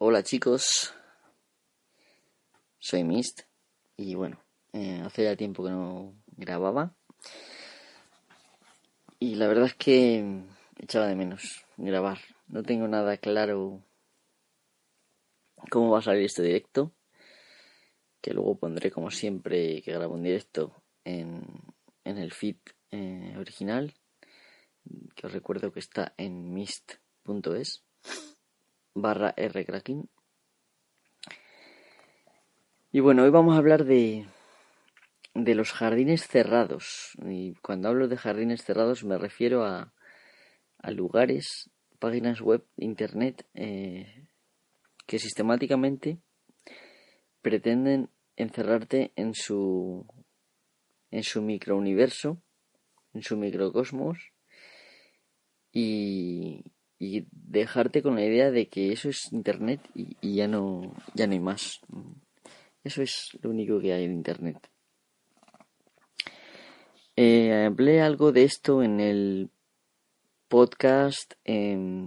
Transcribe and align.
Hola 0.00 0.22
chicos, 0.22 0.94
soy 2.78 3.02
Mist. 3.02 3.40
Y 3.96 4.14
bueno, 4.14 4.40
eh, 4.72 5.02
hace 5.04 5.24
ya 5.24 5.34
tiempo 5.34 5.64
que 5.64 5.70
no 5.70 6.14
grababa. 6.36 6.94
Y 9.18 9.34
la 9.34 9.48
verdad 9.48 9.66
es 9.66 9.74
que 9.74 10.44
echaba 10.78 11.08
de 11.08 11.16
menos 11.16 11.64
grabar. 11.76 12.18
No 12.46 12.62
tengo 12.62 12.86
nada 12.86 13.16
claro 13.16 13.82
cómo 15.68 15.90
va 15.90 15.98
a 15.98 16.02
salir 16.02 16.26
este 16.26 16.44
directo, 16.44 16.94
que 18.20 18.34
luego 18.34 18.56
pondré 18.56 18.92
como 18.92 19.10
siempre 19.10 19.82
que 19.82 19.92
grabo 19.92 20.14
un 20.14 20.22
directo 20.22 20.80
en, 21.02 21.44
en 22.04 22.18
el 22.18 22.32
feed 22.32 22.58
eh, 22.92 23.34
original, 23.36 23.92
que 25.16 25.26
os 25.26 25.32
recuerdo 25.32 25.72
que 25.72 25.80
está 25.80 26.14
en 26.16 26.54
mist.es 26.54 27.82
barra 29.02 29.34
rcracking. 29.36 30.08
Y 32.90 33.00
bueno, 33.00 33.24
hoy 33.24 33.30
vamos 33.30 33.54
a 33.54 33.58
hablar 33.58 33.84
de, 33.84 34.26
de 35.34 35.54
los 35.54 35.72
jardines 35.72 36.26
cerrados. 36.26 37.12
Y 37.24 37.54
cuando 37.56 37.88
hablo 37.88 38.08
de 38.08 38.16
jardines 38.16 38.64
cerrados 38.64 39.04
me 39.04 39.18
refiero 39.18 39.64
a, 39.64 39.92
a 40.78 40.90
lugares, 40.90 41.70
páginas 41.98 42.40
web, 42.40 42.64
internet, 42.76 43.46
eh, 43.54 44.26
que 45.06 45.18
sistemáticamente 45.18 46.18
pretenden 47.42 48.10
encerrarte 48.36 49.12
en 49.16 49.34
su 49.34 50.06
en 51.10 51.22
su 51.22 51.40
microuniverso, 51.42 52.42
en 53.14 53.22
su 53.22 53.36
microcosmos 53.36 54.18
y, 55.72 56.64
y 56.98 57.26
dejarte 57.30 58.02
con 58.02 58.16
la 58.16 58.24
idea 58.24 58.50
de 58.50 58.68
que 58.68 58.92
eso 58.92 59.08
es 59.08 59.32
internet 59.32 59.80
y, 59.94 60.34
ya 60.34 60.48
no 60.48 60.94
ya 61.14 61.26
no 61.26 61.32
hay 61.34 61.40
más 61.40 61.80
eso 62.84 63.02
es 63.02 63.36
lo 63.42 63.50
único 63.50 63.80
que 63.80 63.92
hay 63.92 64.04
en 64.04 64.12
internet. 64.12 64.70
Eh, 67.16 67.64
hablé 67.66 68.00
algo 68.00 68.32
de 68.32 68.44
esto 68.44 68.82
en 68.82 69.00
el 69.00 69.50
podcast 70.46 71.34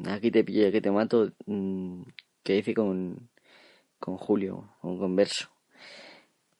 aquí 0.07 0.31
te 0.31 0.43
pillo 0.43 0.71
que 0.71 0.81
te 0.81 0.89
mato 0.89 1.31
mm, 1.45 2.01
que 2.41 2.57
hice 2.57 2.73
con 2.73 3.29
con 3.99 4.17
Julio 4.17 4.73
con 4.81 4.97
Converso. 4.97 5.49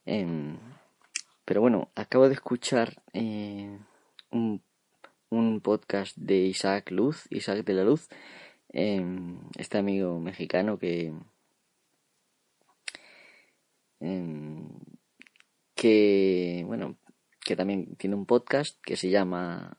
Em, 0.06 0.60
pero 1.46 1.62
bueno 1.62 1.90
acabo 1.96 2.28
de 2.28 2.36
escuchar 2.36 3.02
eh, 3.14 3.80
un 4.32 4.62
un 5.32 5.62
podcast 5.62 6.16
de 6.18 6.38
Isaac 6.46 6.92
Luz, 6.92 7.26
Isaac 7.32 7.66
de 7.66 7.74
la 7.74 7.84
Luz, 7.84 8.10
em, 8.70 9.40
este 9.58 9.78
amigo 9.78 10.20
mexicano 10.20 10.78
que, 10.78 11.14
em, 14.00 14.68
que, 15.76 16.64
bueno, 16.68 16.98
que 17.40 17.56
también 17.56 17.96
tiene 17.96 18.16
un 18.16 18.26
podcast 18.26 18.80
que 18.82 18.98
se 18.98 19.10
llama 19.10 19.78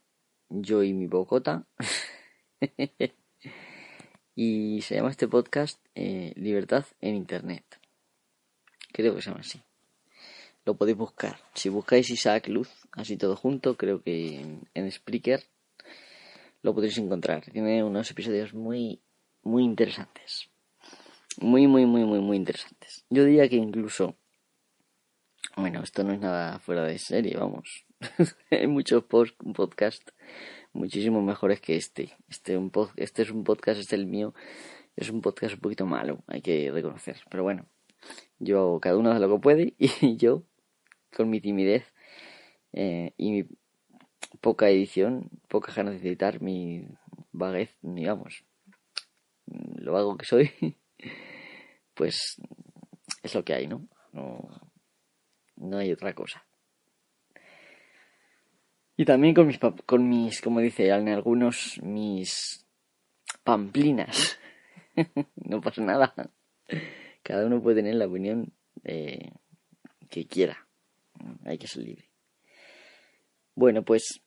Yo 0.49 0.83
y 0.83 0.93
mi 0.95 1.07
Bogotá. 1.07 1.67
y 4.35 4.81
se 4.83 4.97
llama 4.97 5.11
este 5.11 5.29
podcast 5.29 5.79
eh, 5.95 6.33
Libertad 6.37 6.87
en 7.01 7.15
Internet. 7.15 7.65
Creo 8.93 9.15
que 9.15 9.23
se 9.23 9.31
llama 9.31 9.41
así. 9.41 9.63
Lo 10.65 10.77
podéis 10.77 10.97
buscar. 10.97 11.39
Si 11.55 11.69
buscáis 11.69 12.11
Isaac 12.11 12.49
Luz, 12.49 12.71
así 12.93 13.17
todo 13.17 13.37
junto, 13.37 13.77
creo 13.77 14.03
que 14.03 14.41
en, 14.75 14.93
Spreaker 14.93 15.43
lo 16.63 16.75
podréis 16.75 16.99
encontrar. 16.99 17.45
Tiene 17.51 17.83
unos 17.83 18.11
episodios 18.11 18.55
muy, 18.55 19.03
muy 19.43 19.65
interesantes. 19.65 20.49
Muy, 21.41 21.67
muy, 21.67 21.87
muy, 21.87 22.05
muy, 22.05 22.21
muy 22.21 22.37
interesantes. 22.37 23.05
Yo 23.11 23.25
diría 23.25 23.49
que 23.49 23.57
incluso, 23.57 24.17
bueno, 25.57 25.83
esto 25.83 26.05
no 26.05 26.13
es 26.13 26.21
nada 26.21 26.59
fuera 26.61 26.85
de 26.85 26.99
serie, 26.99 27.37
vamos. 27.37 27.85
Hay 28.51 28.67
muchos 28.67 29.05
podcasts 29.05 30.13
muchísimo 30.73 31.23
mejores 31.23 31.61
que 31.61 31.77
este. 31.77 32.17
Este, 32.29 32.57
un 32.57 32.71
este 32.97 33.23
es 33.23 33.31
un 33.31 33.45
podcast, 33.45 33.81
este 33.81 33.97
es 33.97 34.01
el 34.01 34.07
mío. 34.07 34.35
Es 34.97 35.11
un 35.11 35.23
podcast 35.23 35.55
un 35.55 35.61
poquito 35.61 35.87
malo, 35.87 36.23
hay 36.27 36.43
que 36.43 36.71
reconocer. 36.71 37.17
Pero 37.31 37.43
bueno, 37.43 37.67
yo 38.39 38.79
cada 38.81 38.97
uno 38.99 39.11
hace 39.11 39.21
lo 39.21 39.35
que 39.35 39.41
puede 39.41 39.75
y 39.79 40.17
yo, 40.17 40.45
con 41.15 41.31
mi 41.31 41.41
timidez, 41.41 41.85
eh, 42.73 43.13
y 43.17 43.31
mi 43.31 43.47
poca 44.41 44.69
edición, 44.69 45.31
poca 45.49 45.73
ganas 45.73 46.01
de 46.01 46.09
editar, 46.09 46.41
mi 46.41 46.87
vaguez, 47.33 47.71
digamos, 47.83 48.45
lo 49.47 49.97
hago 49.97 50.17
que 50.17 50.27
soy, 50.27 50.51
pues 51.95 52.41
es 53.23 53.35
lo 53.35 53.45
que 53.45 53.55
hay, 53.55 53.67
¿no? 53.67 53.87
No, 54.13 54.49
no 55.57 55.79
hay 55.79 55.93
otra 55.93 56.15
cosa. 56.15 56.45
Y 58.97 59.05
también 59.05 59.35
con 59.35 59.47
mis, 59.47 59.59
con 59.87 60.09
mis, 60.09 60.41
como 60.41 60.61
dice 60.61 60.93
algunos, 60.93 61.81
mis 61.83 62.67
pamplinas. 63.43 64.39
no 65.37 65.61
pasa 65.61 65.83
nada. 65.83 66.15
Cada 67.23 67.47
uno 67.47 67.63
puede 67.63 67.77
tener 67.77 67.95
la 67.95 68.07
opinión 68.07 68.53
eh, 68.85 69.33
que 70.11 70.27
quiera. 70.27 70.67
Hay 71.45 71.59
que 71.59 71.69
ser 71.69 71.85
libre. 71.85 72.09
Bueno, 73.55 73.85
pues 73.85 74.21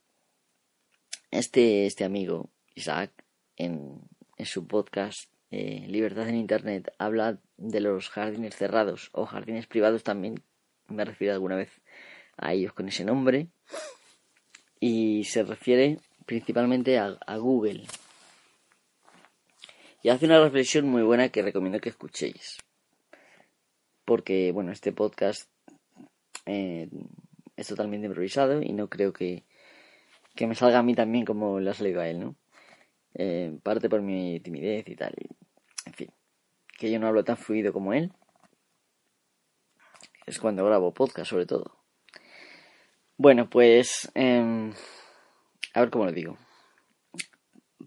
este, 1.32 1.86
este 1.86 2.04
amigo, 2.04 2.50
Isaac, 2.76 3.12
en, 3.58 4.02
en 4.38 4.46
su 4.46 4.68
podcast 4.68 5.30
eh, 5.52 5.86
Libertad 5.88 6.28
en 6.28 6.36
Internet, 6.36 6.94
habla 6.98 7.40
de 7.58 7.80
los 7.80 8.10
jardines 8.10 8.56
cerrados 8.56 9.10
o 9.14 9.26
jardines 9.26 9.68
privados 9.68 10.04
también. 10.04 10.44
Me 10.88 11.04
he 11.04 11.32
alguna 11.32 11.56
vez 11.56 11.70
a 12.38 12.54
ellos 12.54 12.74
con 12.74 12.90
ese 12.90 13.06
nombre. 13.06 13.48
Y 14.80 15.24
se 15.24 15.44
refiere 15.44 16.00
principalmente 16.26 17.00
a, 17.00 17.38
Google. 17.38 17.84
Y 20.04 20.10
hace 20.10 20.26
una 20.26 20.44
reflexión 20.44 20.88
muy 20.88 21.04
buena 21.04 21.30
que 21.30 21.42
recomiendo 21.42 21.80
que 21.80 21.90
escuchéis. 21.90 22.58
Porque, 24.04 24.52
bueno, 24.52 24.72
este 24.72 24.92
podcast 24.92 25.50
eh, 26.46 26.90
es 27.56 27.68
totalmente 27.68 28.08
improvisado 28.08 28.62
y 28.62 28.74
no 28.74 28.90
creo 28.90 29.14
que, 29.14 29.44
que 30.36 30.48
me 30.48 30.56
salga 30.56 30.80
a 30.80 30.84
mí 30.84 30.96
también 30.96 31.26
como 31.26 31.60
le 31.60 31.70
ha 31.70 31.74
salido 31.74 32.02
a 32.02 32.08
él, 32.08 32.20
¿no? 32.20 32.36
Eh, 33.14 33.58
parte 33.64 33.90
por 33.90 34.02
mi 34.02 34.40
timidez 34.42 34.88
y 34.90 34.96
tal. 34.96 35.16
en 35.86 35.94
fin, 35.94 36.10
que 36.78 36.92
yo 36.92 37.00
no 37.00 37.08
hablo 37.08 37.24
tan 37.24 37.38
fluido 37.38 37.72
como 37.74 37.94
él. 37.94 38.12
Es 40.26 40.40
cuando 40.40 40.66
grabo 40.66 40.94
podcast, 40.94 41.30
sobre 41.30 41.46
todo. 41.46 41.78
Bueno, 43.18 43.50
pues. 43.50 44.12
Em, 44.16 44.74
a 45.74 45.80
ver 45.80 45.90
cómo 45.90 46.06
lo 46.06 46.12
digo. 46.12 46.38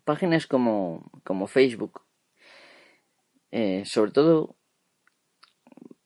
Páginas 0.05 0.47
como, 0.47 1.11
como 1.25 1.47
Facebook. 1.47 2.03
Eh, 3.51 3.85
sobre 3.85 4.13
todo. 4.13 4.57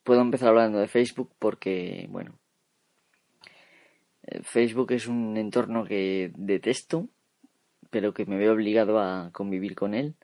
Puedo 0.03 0.21
empezar 0.21 0.49
hablando 0.49 0.79
de 0.79 0.89
Facebook 0.89 1.33
porque, 1.39 2.09
bueno, 2.11 2.37
eh, 2.37 2.42
Facebook 4.43 4.93
es 4.93 5.07
un 5.07 5.37
entorno 5.37 5.85
que 5.85 6.33
detesto, 6.37 7.09
pero 7.91 8.15
que 8.15 8.27
me 8.27 8.37
veo 8.37 8.53
obligado 8.53 9.01
a 9.01 9.31
convivir 9.33 9.75
con 9.75 9.95
él 9.95 10.15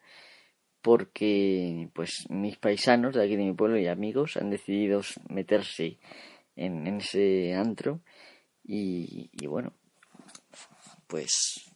porque 0.82 1.91
pues 1.92 2.26
mis 2.31 2.56
paisanos 2.56 3.14
de 3.14 3.25
aquí 3.25 3.36
de 3.36 3.44
mi 3.44 3.53
pueblo 3.53 3.78
y 3.78 3.86
amigos 3.88 4.36
han 4.36 4.50
decidido 4.50 5.03
meterse 5.28 5.98
en, 6.56 6.86
ese 6.86 7.54
antro 7.54 8.00
y, 8.64 9.31
y, 9.32 9.47
bueno 9.47 9.72
pues 11.06 11.70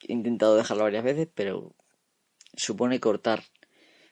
he 0.00 0.12
intentado 0.12 0.56
dejarlo 0.56 0.84
varias 0.84 1.04
veces 1.04 1.28
pero 1.34 1.74
supone 2.54 3.00
cortar 3.00 3.42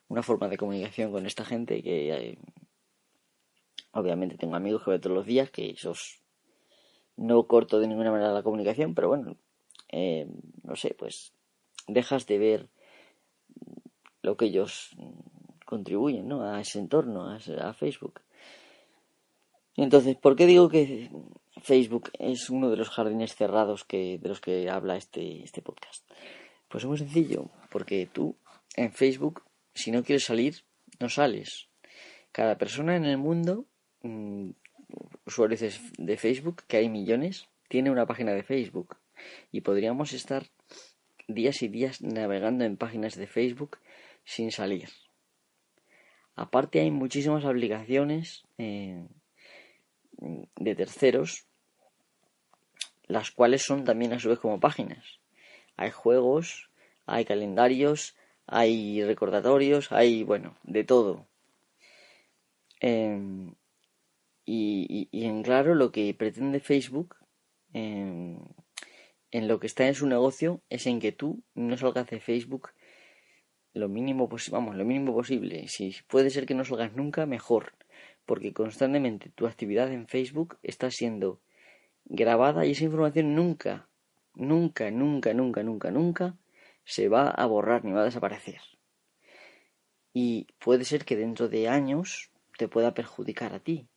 una 0.09 0.23
forma 0.23 0.49
de 0.49 0.57
comunicación 0.57 1.13
con 1.13 1.27
esta 1.27 1.45
gente 1.45 1.83
que 1.83 2.13
eh, 2.13 2.39
obviamente 3.93 4.37
tengo 4.37 4.57
amigos 4.57 4.83
que 4.85 4.91
veo 4.91 5.01
todos 5.01 5.17
los 5.17 5.27
días 5.27 5.51
que 5.51 5.71
esos 5.71 6.21
no 7.21 7.47
corto 7.47 7.79
de 7.79 7.87
ninguna 7.87 8.11
manera 8.11 8.33
la 8.33 8.43
comunicación, 8.43 8.95
pero 8.95 9.09
bueno, 9.09 9.37
eh, 9.93 10.27
no 10.63 10.75
sé, 10.75 10.95
pues 10.99 11.33
dejas 11.87 12.27
de 12.27 12.39
ver 12.39 12.69
lo 14.23 14.37
que 14.37 14.47
ellos 14.47 14.97
contribuyen 15.67 16.27
¿no? 16.29 16.43
a 16.43 16.61
ese 16.61 16.79
entorno, 16.79 17.31
a, 17.31 17.75
Facebook. 17.75 18.23
Entonces, 19.77 20.17
¿por 20.17 20.35
qué 20.35 20.47
digo 20.47 20.71
que 20.71 21.11
Facebook 21.63 22.11
es 22.19 22.49
uno 22.49 22.71
de 22.71 22.77
los 22.79 22.89
jardines 22.89 23.35
cerrados 23.35 23.85
que, 23.85 24.19
de 24.19 24.29
los 24.29 24.41
que 24.41 24.71
habla 24.71 24.97
este, 24.97 25.45
este 25.45 25.61
podcast? 25.61 26.11
Pues 26.69 26.85
es 26.85 26.89
muy 26.89 26.99
sencillo, 26.99 27.51
porque 27.71 28.09
tú 28.11 28.35
en 28.77 28.93
Facebook, 28.93 29.43
si 29.75 29.91
no 29.91 30.03
quieres 30.03 30.25
salir, 30.25 30.65
no 30.99 31.11
sales. 31.11 31.69
Cada 32.33 32.57
persona 32.57 32.97
en 32.97 33.05
el 33.05 33.19
mundo 33.19 33.67
mm, 34.03 34.51
usuarios 35.27 35.81
de 35.99 36.17
Facebook, 36.17 36.63
que 36.67 36.79
hay 36.79 36.89
millones, 36.89 37.49
tiene 37.69 37.91
una 37.91 38.07
página 38.07 38.33
de 38.33 38.43
Facebook. 38.43 38.97
Y 39.53 39.61
podríamos 39.61 40.13
estar 40.13 40.47
días 41.29 41.63
y 41.63 41.69
días 41.69 42.03
navegando 42.03 42.65
en 42.65 42.77
páginas 42.77 43.17
de 43.17 43.27
Facebook 43.27 43.79
sin 44.25 44.51
salir. 44.51 44.89
Aparte 46.37 46.81
hay 46.81 46.91
muchísimas 46.91 47.45
aplicaciones 47.45 48.45
eh, 48.59 49.07
de 50.57 50.75
terceros, 50.75 51.45
las 53.07 53.31
cuales 53.31 53.63
son 53.63 53.85
también 53.85 54.13
a 54.13 54.19
su 54.21 54.29
vez 54.29 54.39
como 54.39 54.61
páginas. 54.61 55.19
Hay 55.77 55.91
juegos, 55.91 56.71
hay 57.07 57.25
calendarios, 57.25 58.17
hay 58.47 59.05
recordatorios, 59.05 59.93
hay, 59.93 60.23
bueno, 60.23 60.57
de 60.63 60.85
todo. 60.85 61.27
Em, 62.81 63.55
y, 64.45 65.09
en 65.13 65.43
claro, 65.43 65.75
lo 65.75 65.93
que 65.93 66.13
pretende 66.15 66.61
Facebook 66.61 67.17
em, 67.73 68.39
en 69.31 69.49
lo 69.49 69.61
que 69.61 69.67
está 69.67 69.87
en 69.87 69.95
su 69.95 70.07
negocio 70.07 70.63
es 70.69 70.87
en 70.87 71.01
que 71.01 71.13
tú 71.13 71.43
no 71.55 71.77
salgas 71.77 72.09
de 72.09 72.21
Facebook 72.21 72.71
lo 73.73 73.89
mínimo 73.89 74.29
posible, 74.29 74.59
vamos, 74.59 74.77
lo 74.77 74.85
mínimo 74.85 75.13
posible. 75.15 75.69
Si 75.69 75.95
puede 76.09 76.31
ser 76.31 76.47
que 76.47 76.55
no 76.55 76.65
salgas 76.65 76.95
nunca, 76.95 77.27
mejor, 77.27 77.75
porque 78.27 78.53
constantemente 78.53 79.31
tu 79.31 79.47
actividad 79.47 79.93
en 79.93 80.09
Facebook 80.09 80.59
está 80.63 80.91
siendo 80.91 81.41
grabada 82.05 82.67
y 82.67 82.73
esa 82.73 82.85
información 82.85 83.35
nunca, 83.35 83.89
nunca, 84.35 84.91
nunca, 84.91 85.35
nunca, 85.35 85.63
nunca, 85.63 85.91
nunca 85.91 86.37
se 86.85 87.09
va 87.09 87.31
a 87.31 87.47
borrar 87.47 87.85
ni 87.85 87.93
va 87.93 88.03
a 88.03 88.07
desaparecer. 88.07 88.61
Y 90.13 90.49
puede 90.59 90.85
ser 90.85 91.05
que 91.05 91.17
dentro 91.17 91.49
de 91.49 91.69
años 91.69 92.31
te 92.59 92.67
pueda 92.67 92.95
perjudicar 92.95 93.55
a 93.55 93.61
ti. 93.61 93.90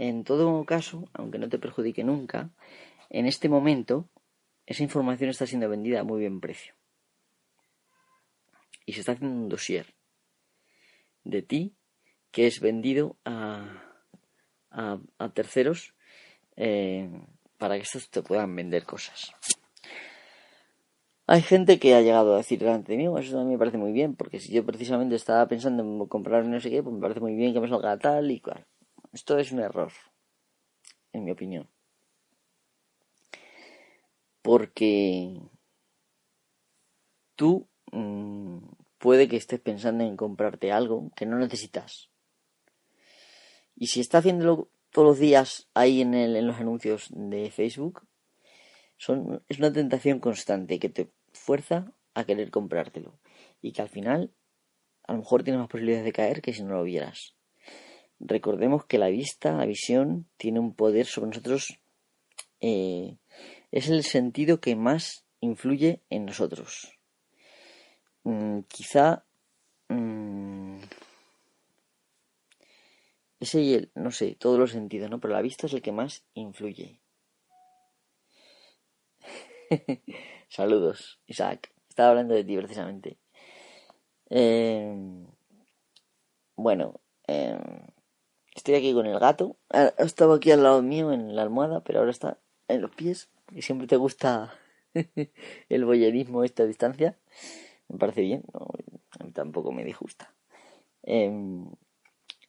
En 0.00 0.22
todo 0.22 0.64
caso, 0.64 1.08
aunque 1.12 1.40
no 1.40 1.48
te 1.48 1.58
perjudique 1.58 2.04
nunca, 2.04 2.50
en 3.10 3.26
este 3.26 3.48
momento 3.48 4.08
esa 4.64 4.84
información 4.84 5.28
está 5.28 5.44
siendo 5.44 5.68
vendida 5.68 5.98
a 5.98 6.04
muy 6.04 6.20
bien 6.20 6.40
precio. 6.40 6.72
Y 8.86 8.92
se 8.92 9.00
está 9.00 9.12
haciendo 9.12 9.34
un 9.34 9.48
dossier 9.48 9.96
de 11.24 11.42
ti 11.42 11.74
que 12.30 12.46
es 12.46 12.60
vendido 12.60 13.16
a, 13.24 13.82
terceros 15.34 15.94
eh, 16.54 17.10
para 17.56 17.74
que 17.74 17.82
estos 17.82 18.08
te 18.08 18.22
puedan 18.22 18.54
vender 18.54 18.84
cosas. 18.84 19.34
Hay 21.26 21.42
gente 21.42 21.80
que 21.80 21.96
ha 21.96 22.02
llegado 22.02 22.34
a 22.34 22.36
decir 22.36 22.60
delante 22.60 22.92
de 22.92 22.98
mí, 22.98 23.18
eso 23.18 23.44
mí 23.44 23.50
me 23.50 23.58
parece 23.58 23.78
muy 23.78 23.90
bien, 23.90 24.14
porque 24.14 24.38
si 24.38 24.52
yo 24.52 24.64
precisamente 24.64 25.16
estaba 25.16 25.48
pensando 25.48 25.82
en 25.82 26.06
comprar 26.06 26.44
no 26.44 26.60
sé 26.60 26.70
qué, 26.70 26.84
pues 26.84 26.94
me 26.94 27.00
parece 27.00 27.18
muy 27.18 27.34
bien 27.34 27.52
que 27.52 27.58
me 27.58 27.68
salga 27.68 27.98
tal 27.98 28.30
y 28.30 28.38
cual. 28.38 28.64
Esto 29.18 29.36
es 29.36 29.50
un 29.50 29.58
error, 29.58 29.90
en 31.12 31.24
mi 31.24 31.32
opinión. 31.32 31.68
Porque 34.42 35.40
tú 37.34 37.66
mm, 37.90 38.58
puede 38.98 39.26
que 39.26 39.36
estés 39.36 39.58
pensando 39.58 40.04
en 40.04 40.16
comprarte 40.16 40.70
algo 40.70 41.10
que 41.16 41.26
no 41.26 41.36
necesitas. 41.36 42.10
Y 43.74 43.88
si 43.88 43.98
estás 43.98 44.20
haciéndolo 44.20 44.70
todos 44.92 45.08
los 45.08 45.18
días 45.18 45.68
ahí 45.74 46.00
en, 46.00 46.14
el, 46.14 46.36
en 46.36 46.46
los 46.46 46.60
anuncios 46.60 47.08
de 47.10 47.50
Facebook, 47.50 48.06
son, 48.98 49.42
es 49.48 49.58
una 49.58 49.72
tentación 49.72 50.20
constante 50.20 50.78
que 50.78 50.90
te 50.90 51.10
fuerza 51.32 51.92
a 52.14 52.22
querer 52.22 52.52
comprártelo. 52.52 53.18
Y 53.60 53.72
que 53.72 53.82
al 53.82 53.88
final, 53.88 54.32
a 55.08 55.14
lo 55.14 55.18
mejor 55.18 55.42
tienes 55.42 55.58
más 55.58 55.68
posibilidades 55.68 56.04
de 56.04 56.12
caer 56.12 56.40
que 56.40 56.52
si 56.52 56.62
no 56.62 56.74
lo 56.74 56.84
vieras. 56.84 57.34
Recordemos 58.20 58.84
que 58.84 58.98
la 58.98 59.08
vista, 59.08 59.52
la 59.52 59.66
visión, 59.66 60.26
tiene 60.36 60.60
un 60.60 60.74
poder 60.74 61.06
sobre 61.06 61.28
nosotros. 61.28 61.78
Eh, 62.60 63.16
es 63.70 63.88
el 63.88 64.02
sentido 64.02 64.60
que 64.60 64.74
más 64.76 65.24
influye 65.40 66.02
en 66.10 66.26
nosotros. 66.26 66.98
Mm, 68.24 68.60
quizá. 68.68 69.24
Mm, 69.88 70.78
ese 73.40 73.60
y 73.60 73.74
el, 73.74 73.90
no 73.94 74.10
sé, 74.10 74.34
todos 74.34 74.58
los 74.58 74.72
sentidos, 74.72 75.10
¿no? 75.10 75.20
Pero 75.20 75.34
la 75.34 75.42
vista 75.42 75.66
es 75.66 75.72
el 75.72 75.82
que 75.82 75.92
más 75.92 76.24
influye. 76.34 77.00
Saludos, 80.48 81.20
Isaac. 81.26 81.72
Estaba 81.88 82.10
hablando 82.10 82.34
de 82.34 82.44
ti 82.44 82.56
precisamente. 82.56 83.18
Em, 84.30 85.26
bueno, 86.56 87.00
em, 87.26 87.58
estoy 88.58 88.74
aquí 88.74 88.92
con 88.92 89.06
el 89.06 89.18
gato. 89.18 89.56
Ha 89.70 89.92
estado 89.98 90.34
aquí 90.34 90.50
al 90.50 90.62
lado 90.62 90.82
mío 90.82 91.12
en 91.12 91.34
la 91.34 91.42
almohada, 91.42 91.80
pero 91.80 92.00
ahora 92.00 92.10
está 92.10 92.38
en 92.66 92.82
los 92.82 92.90
pies. 92.90 93.30
Y 93.52 93.62
siempre 93.62 93.86
te 93.86 93.96
gusta 93.96 94.52
el 95.68 95.84
boyerismo 95.84 96.42
a 96.42 96.44
esta 96.44 96.66
distancia. 96.66 97.16
Me 97.88 97.98
parece 97.98 98.20
bien, 98.20 98.44
a 99.18 99.24
mí 99.24 99.32
tampoco 99.32 99.72
me 99.72 99.84
disgusta. 99.84 100.34
Em, 101.02 101.70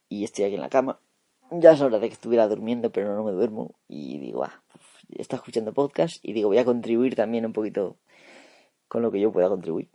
y 0.09 0.23
estoy 0.23 0.45
aquí 0.45 0.55
en 0.55 0.61
la 0.61 0.69
cama. 0.69 0.99
Ya 1.51 1.71
es 1.71 1.81
hora 1.81 1.99
de 1.99 2.07
que 2.07 2.13
estuviera 2.13 2.47
durmiendo, 2.47 2.91
pero 2.91 3.15
no 3.15 3.23
me 3.23 3.31
duermo. 3.31 3.75
Y 3.87 4.19
digo, 4.19 4.43
ah, 4.43 4.63
está 5.09 5.37
escuchando 5.37 5.73
podcast 5.73 6.23
y 6.23 6.33
digo, 6.33 6.49
voy 6.49 6.57
a 6.57 6.65
contribuir 6.65 7.15
también 7.15 7.45
un 7.45 7.53
poquito 7.53 7.97
con 8.87 9.01
lo 9.01 9.11
que 9.11 9.19
yo 9.19 9.31
pueda 9.31 9.47
contribuir. 9.47 9.89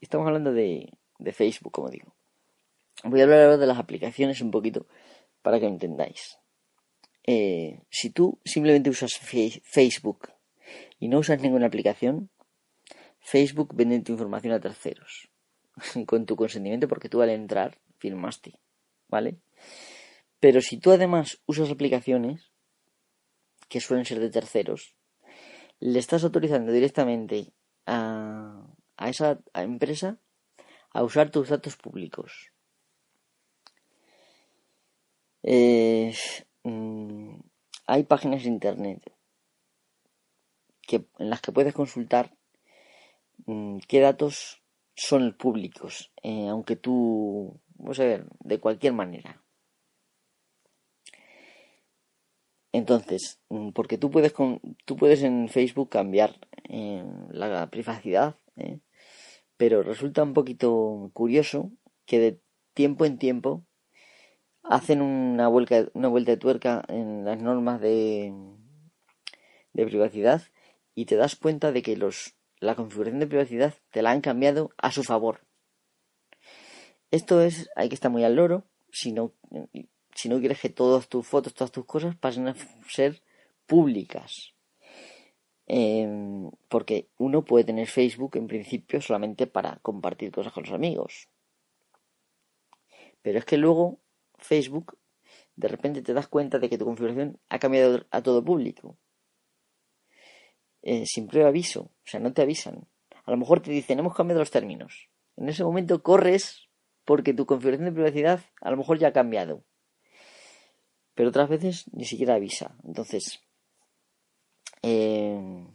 Estamos 0.00 0.26
hablando 0.26 0.52
de, 0.52 0.92
de 1.18 1.32
Facebook, 1.32 1.72
como 1.72 1.90
digo. 1.90 2.14
Voy 3.02 3.20
a 3.20 3.24
hablar 3.24 3.40
ahora 3.40 3.56
de 3.58 3.66
las 3.66 3.78
aplicaciones 3.78 4.40
un 4.40 4.50
poquito 4.50 4.86
para 5.44 5.60
que 5.60 5.66
entendáis. 5.66 6.38
Eh, 7.26 7.82
si 7.90 8.10
tú 8.10 8.40
simplemente 8.44 8.90
usas 8.90 9.12
Facebook 9.14 10.30
y 10.98 11.08
no 11.08 11.18
usas 11.18 11.40
ninguna 11.40 11.66
aplicación, 11.66 12.30
Facebook 13.20 13.74
vende 13.74 14.00
tu 14.00 14.12
información 14.12 14.54
a 14.54 14.60
terceros 14.60 15.28
con 16.06 16.24
tu 16.24 16.34
consentimiento 16.34 16.88
porque 16.88 17.10
tú 17.10 17.20
al 17.20 17.30
entrar 17.30 17.78
firmaste, 17.98 18.58
¿vale? 19.08 19.36
Pero 20.40 20.60
si 20.60 20.78
tú 20.78 20.90
además 20.92 21.40
usas 21.46 21.70
aplicaciones, 21.70 22.52
que 23.68 23.80
suelen 23.80 24.06
ser 24.06 24.20
de 24.20 24.30
terceros, 24.30 24.94
le 25.80 25.98
estás 25.98 26.24
autorizando 26.24 26.72
directamente 26.72 27.52
a, 27.86 28.66
esa 28.98 29.40
empresa 29.54 30.18
a 30.90 31.02
usar 31.02 31.30
tus 31.30 31.48
datos 31.48 31.76
públicos. 31.76 32.53
Mm, 35.44 37.36
hay 37.86 38.04
páginas 38.04 38.42
de 38.42 38.48
internet 38.48 39.12
que, 40.86 41.04
en 41.18 41.30
las 41.30 41.40
que 41.42 41.52
puedes 41.52 41.74
consultar 41.74 42.34
mm, 43.46 43.78
qué 43.86 44.00
datos 44.00 44.62
son 44.94 45.34
públicos, 45.36 46.12
eh, 46.22 46.48
aunque 46.48 46.76
tú, 46.76 47.60
vamos 47.76 48.00
a 48.00 48.04
ver, 48.04 48.26
de 48.40 48.60
cualquier 48.60 48.92
manera. 48.94 49.42
Entonces, 52.72 53.40
mm, 53.50 53.70
porque 53.70 53.98
tú 53.98 54.10
puedes, 54.10 54.32
con, 54.32 54.60
tú 54.84 54.96
puedes 54.96 55.22
en 55.22 55.48
Facebook 55.48 55.90
cambiar 55.90 56.38
eh, 56.68 57.04
la 57.30 57.68
privacidad, 57.70 58.36
¿eh? 58.56 58.80
pero 59.56 59.82
resulta 59.82 60.22
un 60.22 60.32
poquito 60.34 61.10
curioso 61.12 61.70
que 62.06 62.18
de 62.18 62.40
tiempo 62.74 63.04
en 63.04 63.18
tiempo 63.18 63.64
hacen 64.64 65.02
una 65.02 65.48
vuelta, 65.48 65.86
una 65.94 66.08
vuelta 66.08 66.32
de 66.32 66.38
tuerca 66.38 66.82
en 66.88 67.24
las 67.24 67.40
normas 67.40 67.80
de, 67.80 68.32
de 69.72 69.86
privacidad 69.86 70.42
y 70.94 71.04
te 71.04 71.16
das 71.16 71.36
cuenta 71.36 71.72
de 71.72 71.82
que 71.82 71.96
los, 71.96 72.34
la 72.60 72.74
configuración 72.74 73.20
de 73.20 73.26
privacidad 73.26 73.74
te 73.90 74.02
la 74.02 74.10
han 74.10 74.20
cambiado 74.20 74.70
a 74.78 74.90
su 74.90 75.04
favor. 75.04 75.40
Esto 77.10 77.42
es, 77.42 77.70
hay 77.76 77.88
que 77.88 77.94
estar 77.94 78.10
muy 78.10 78.24
al 78.24 78.36
loro, 78.36 78.64
si 78.90 79.12
no, 79.12 79.32
si 80.14 80.28
no 80.28 80.40
quieres 80.40 80.60
que 80.60 80.70
todas 80.70 81.08
tus 81.08 81.26
fotos, 81.26 81.54
todas 81.54 81.70
tus 81.70 81.84
cosas 81.84 82.16
pasen 82.16 82.48
a 82.48 82.54
ser 82.88 83.22
públicas. 83.66 84.54
Em, 85.66 86.50
porque 86.68 87.08
uno 87.16 87.44
puede 87.44 87.64
tener 87.64 87.86
Facebook 87.86 88.36
en 88.36 88.46
principio 88.46 89.00
solamente 89.00 89.46
para 89.46 89.78
compartir 89.80 90.30
cosas 90.30 90.52
con 90.52 90.64
los 90.64 90.72
amigos. 90.72 91.28
Pero 93.22 93.38
es 93.38 93.44
que 93.44 93.56
luego 93.56 94.00
Facebook 94.38 94.98
de 95.56 95.68
repente 95.68 96.02
te 96.02 96.14
das 96.14 96.28
cuenta 96.28 96.58
de 96.58 96.68
que 96.68 96.78
tu 96.78 96.84
configuración 96.84 97.38
ha 97.48 97.58
cambiado 97.58 98.06
a 98.10 98.22
todo 98.22 98.44
público. 98.44 98.98
Eh, 100.82 101.06
sin 101.06 101.28
prueba 101.28 101.48
aviso, 101.48 101.82
o 101.82 102.06
sea, 102.06 102.20
no 102.20 102.32
te 102.32 102.42
avisan. 102.42 102.86
A 103.24 103.30
lo 103.30 103.36
mejor 103.36 103.60
te 103.60 103.70
dicen, 103.70 103.98
hemos 103.98 104.14
cambiado 104.14 104.40
los 104.40 104.50
términos. 104.50 105.08
En 105.36 105.48
ese 105.48 105.64
momento 105.64 106.02
corres 106.02 106.68
porque 107.04 107.32
tu 107.32 107.46
configuración 107.46 107.86
de 107.86 107.92
privacidad 107.92 108.40
a 108.60 108.70
lo 108.70 108.76
mejor 108.76 108.98
ya 108.98 109.08
ha 109.08 109.12
cambiado 109.12 109.64
pero 111.14 111.28
otras 111.28 111.48
veces 111.48 111.84
ni 111.92 112.04
siquiera 112.04 112.34
avisa. 112.34 112.76
Entonces, 112.84 113.40
eh, 114.82 115.66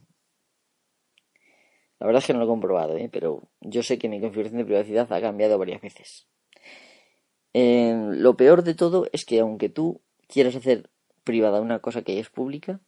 la 1.99 2.05
verdad 2.05 2.21
es 2.21 2.27
que 2.27 2.33
no 2.33 2.39
lo 2.39 2.45
he 2.45 2.49
comprobado, 2.49 2.97
¿eh? 2.97 3.09
pero 3.11 3.43
yo 3.61 3.83
sé 3.83 3.97
que 3.97 4.09
mi 4.09 4.19
configuración 4.19 4.59
de 4.59 4.65
privacidad 4.65 5.11
ha 5.11 5.21
cambiado 5.21 5.57
varias 5.57 5.81
veces. 5.81 6.27
Eh, 7.53 8.11
lo 8.11 8.37
peor 8.37 8.63
de 8.63 8.75
todo 8.75 9.07
es 9.11 9.25
que 9.25 9.39
aunque 9.39 9.69
tú 9.69 10.01
quieras 10.27 10.55
hacer 10.55 10.89
privada 11.23 11.61
una 11.61 11.79
cosa 11.79 12.03
que 12.03 12.19
es 12.19 12.29
pública, 12.29 12.79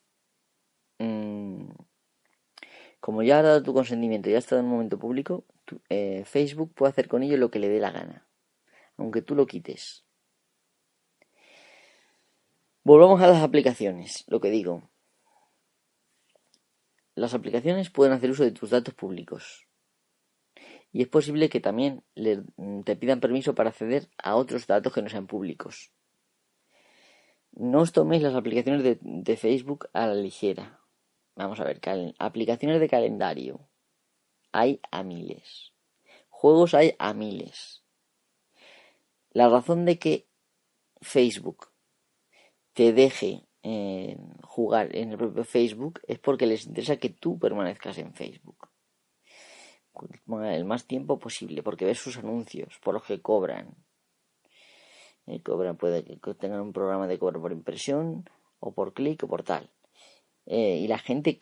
mm, 1.00 1.70
como 3.00 3.24
ya 3.24 3.40
ha 3.40 3.42
dado 3.42 3.64
tu 3.64 3.74
consentimiento 3.74 4.30
y 4.30 4.34
ya 4.34 4.38
estado 4.40 4.60
en 4.60 4.66
un 4.68 4.74
momento 4.74 5.00
público, 5.00 5.44
Facebook 6.26 6.74
puede 6.74 6.92
hacer 6.92 7.08
con 7.08 7.24
ello 7.24 7.38
lo 7.38 7.50
que 7.50 7.60
le 7.60 7.70
dé 7.70 7.80
la 7.80 7.92
gana. 7.92 8.28
aunque 8.98 9.22
tú 9.24 9.36
lo 9.36 9.48
quites. 9.48 10.04
Volvamos 12.84 13.22
a 13.22 13.28
las 13.28 13.44
aplicaciones, 13.44 14.26
lo 14.28 14.40
que 14.40 14.50
digo. 14.50 14.90
Las 17.14 17.34
aplicaciones 17.34 17.90
pueden 17.90 18.14
hacer 18.14 18.32
uso 18.32 18.44
de 18.44 18.52
tus 18.52 18.72
datos 18.72 18.94
públicos. 18.96 19.68
Y 20.94 21.02
es 21.02 21.08
posible 21.08 21.50
que 21.50 21.62
también 21.62 22.04
te 22.86 22.96
pidan 22.98 23.22
permiso 23.22 23.56
para 23.56 23.70
acceder 23.70 24.10
a 24.18 24.36
otros 24.36 24.68
datos 24.68 24.94
que 24.94 25.02
no 25.02 25.10
sean 25.10 25.28
públicos. 25.28 25.92
No 27.54 27.82
os 27.82 27.92
toméis 27.92 28.22
las 28.22 28.36
aplicaciones 28.36 28.84
de, 28.84 29.38
Facebook 29.38 29.90
a 29.94 30.08
la 30.08 30.16
ligera. 30.16 30.80
Vamos 31.36 31.60
a 31.60 31.64
ver, 31.64 31.80
aplicaciones 32.20 32.80
de 32.80 32.90
calendario. 32.90 33.70
Hay 34.52 34.82
a 34.92 35.04
miles. 35.04 35.74
Juegos 36.30 36.74
hay 36.74 36.96
a 37.00 37.14
miles. 37.14 37.84
La 39.32 39.48
razón 39.48 39.86
de 39.86 39.98
que 39.98 40.28
Facebook 41.00 41.70
te 42.74 42.92
deje 42.92 43.48
eh, 43.64 44.18
jugar 44.44 44.94
en 44.96 45.12
el 45.12 45.18
propio 45.18 45.46
Facebook 45.46 46.02
es 46.08 46.20
porque 46.20 46.46
les 46.46 46.66
interesa 46.66 46.98
que 46.98 47.10
tú 47.10 47.40
permanezcas 47.40 47.98
en 47.98 48.14
Facebook 48.14 48.71
el 50.44 50.66
más 50.66 50.86
tiempo 50.86 51.20
posible 51.20 51.64
porque 51.64 51.86
ves 51.86 52.00
sus 52.00 52.18
anuncios 52.18 52.80
por 52.84 52.94
los 52.94 53.04
que 53.04 53.22
cobran. 53.22 53.76
Eh, 55.28 55.42
cobran 55.42 55.78
puede 55.78 56.04
que 56.04 56.34
tengan 56.34 56.62
un 56.62 56.74
programa 56.74 57.08
de 57.08 57.20
cobro 57.20 57.42
por 57.42 57.52
impresión 57.52 58.26
o 58.60 58.74
por 58.74 58.94
clic 58.94 59.24
o 59.24 59.28
por 59.28 59.44
tal. 59.44 59.70
Eh, 60.46 60.78
y 60.78 60.88
la 60.88 60.98
gente 60.98 61.38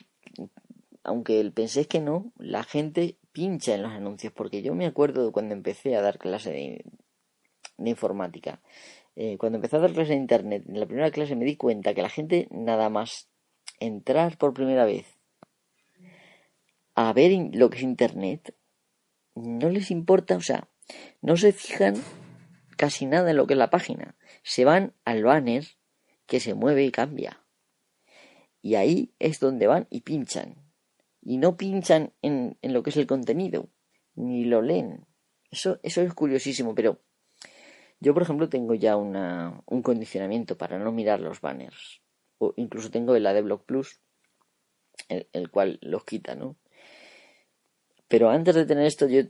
aunque 1.04 1.50
penséis 1.52 1.88
que 1.88 2.02
no 2.02 2.32
la 2.38 2.64
gente 2.64 3.18
pincha 3.32 3.74
en 3.74 3.84
los 3.84 3.92
anuncios 3.92 4.34
porque 4.34 4.62
yo 4.62 4.76
me 4.76 4.86
acuerdo 4.86 5.26
de 5.26 5.32
cuando 5.32 5.54
empecé 5.54 5.96
a 5.96 6.02
dar 6.02 6.18
clase 6.18 6.52
de, 6.52 6.86
informática. 7.78 8.62
Eh, 9.16 9.38
cuando 9.38 9.58
empecé 9.58 9.78
a 9.78 9.80
dar 9.80 9.94
clases 9.94 10.10
de 10.10 10.16
internet, 10.16 10.64
en 10.68 10.80
la 10.80 10.86
primera 10.86 11.12
clase 11.12 11.36
me 11.36 11.46
di 11.46 11.56
cuenta 11.56 11.94
que 11.94 12.02
la 12.02 12.10
gente 12.10 12.48
nada 12.52 12.90
más 12.90 13.30
entrar 13.80 14.38
por 14.38 14.54
primera 14.54 14.86
vez 14.86 15.19
a 17.02 17.14
ver 17.14 17.32
lo 17.54 17.70
que 17.70 17.78
es 17.78 17.84
internet, 17.84 18.54
no 19.34 19.70
les 19.70 19.90
importa, 19.90 20.36
o 20.36 20.42
sea, 20.42 20.68
no 21.22 21.38
se 21.38 21.54
fijan 21.54 21.96
casi 22.76 23.06
nada 23.06 23.32
en 23.32 23.38
lo 23.38 23.48
que 23.48 23.54
es 23.54 23.58
la 23.58 23.70
página. 23.70 24.18
Se 24.44 24.66
van 24.66 24.94
al 25.06 25.24
banner 25.24 25.64
que 26.26 26.42
se 26.42 26.56
mueve 26.56 26.84
y 26.84 26.92
cambia. 26.92 27.42
Y 28.62 28.76
ahí 28.76 29.14
es 29.18 29.40
donde 29.40 29.68
van 29.68 29.88
y 29.90 30.02
pinchan. 30.02 30.56
Y 31.22 31.38
no 31.38 31.56
pinchan 31.56 32.12
en, 32.22 32.58
en 32.62 32.74
lo 32.74 32.84
que 32.84 32.90
es 32.90 32.98
el 32.98 33.08
contenido, 33.08 33.70
ni 34.16 34.44
lo 34.44 34.62
leen. 34.62 35.06
Eso, 35.52 35.80
eso 35.84 36.02
es 36.02 36.14
curiosísimo, 36.14 36.76
pero 36.76 37.00
yo, 38.02 38.14
por 38.14 38.24
ejemplo, 38.24 38.50
tengo 38.50 38.76
ya 38.76 38.98
una, 38.98 39.64
un 39.68 39.84
condicionamiento 39.84 40.58
para 40.58 40.78
no 40.78 40.92
mirar 40.92 41.22
los 41.22 41.40
banners. 41.40 42.02
O 42.40 42.54
incluso 42.58 42.92
tengo 42.92 43.16
el 43.16 43.26
AdBlock 43.26 43.66
Plus, 43.66 44.02
el, 45.08 45.50
cual 45.50 45.80
los 45.82 46.04
quita, 46.04 46.36
¿no? 46.36 46.58
Pero 48.10 48.30
antes 48.30 48.56
de 48.56 48.66
tener 48.66 48.86
esto, 48.86 49.08
yo 49.08 49.22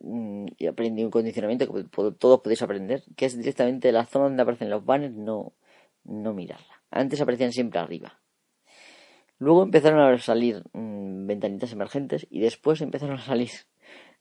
mm, 0.00 0.46
aprendí 0.70 1.02
un 1.02 1.10
condicionamiento 1.10 1.72
que 1.72 1.84
todos 1.84 2.40
podéis 2.40 2.62
aprender, 2.62 3.02
que 3.16 3.26
es 3.26 3.36
directamente 3.36 3.90
la 3.90 4.04
zona 4.04 4.26
donde 4.26 4.42
aparecen 4.42 4.70
los 4.70 4.84
banners, 4.84 5.14
no, 5.14 5.54
no 6.04 6.34
mirarla. 6.34 6.82
Antes 6.90 7.20
aparecían 7.20 7.50
siempre 7.50 7.80
arriba. 7.80 8.20
Luego 9.38 9.62
empezaron 9.62 10.00
a 10.00 10.18
salir 10.18 10.62
mm, 10.74 11.26
ventanitas 11.26 11.72
emergentes 11.72 12.26
y 12.30 12.40
después 12.40 12.80
empezaron 12.82 13.16
a 13.16 13.22
salir 13.22 13.50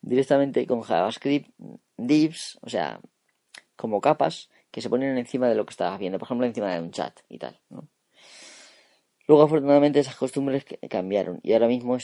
directamente 0.01 0.65
con 0.65 0.81
JavaScript 0.81 1.51
divs, 1.97 2.57
o 2.61 2.69
sea, 2.69 3.01
como 3.75 4.01
capas 4.01 4.49
que 4.71 4.81
se 4.81 4.89
ponen 4.89 5.17
encima 5.17 5.49
de 5.49 5.55
lo 5.55 5.65
que 5.65 5.71
estabas 5.71 5.99
viendo, 5.99 6.17
por 6.17 6.27
ejemplo, 6.27 6.47
encima 6.47 6.73
de 6.73 6.79
un 6.79 6.91
chat 6.91 7.19
y 7.27 7.37
tal. 7.37 7.59
Luego, 9.27 9.43
afortunadamente, 9.43 9.99
esas 9.99 10.15
costumbres 10.15 10.65
cambiaron 10.89 11.39
y 11.43 11.53
ahora 11.53 11.67
mismo 11.67 11.97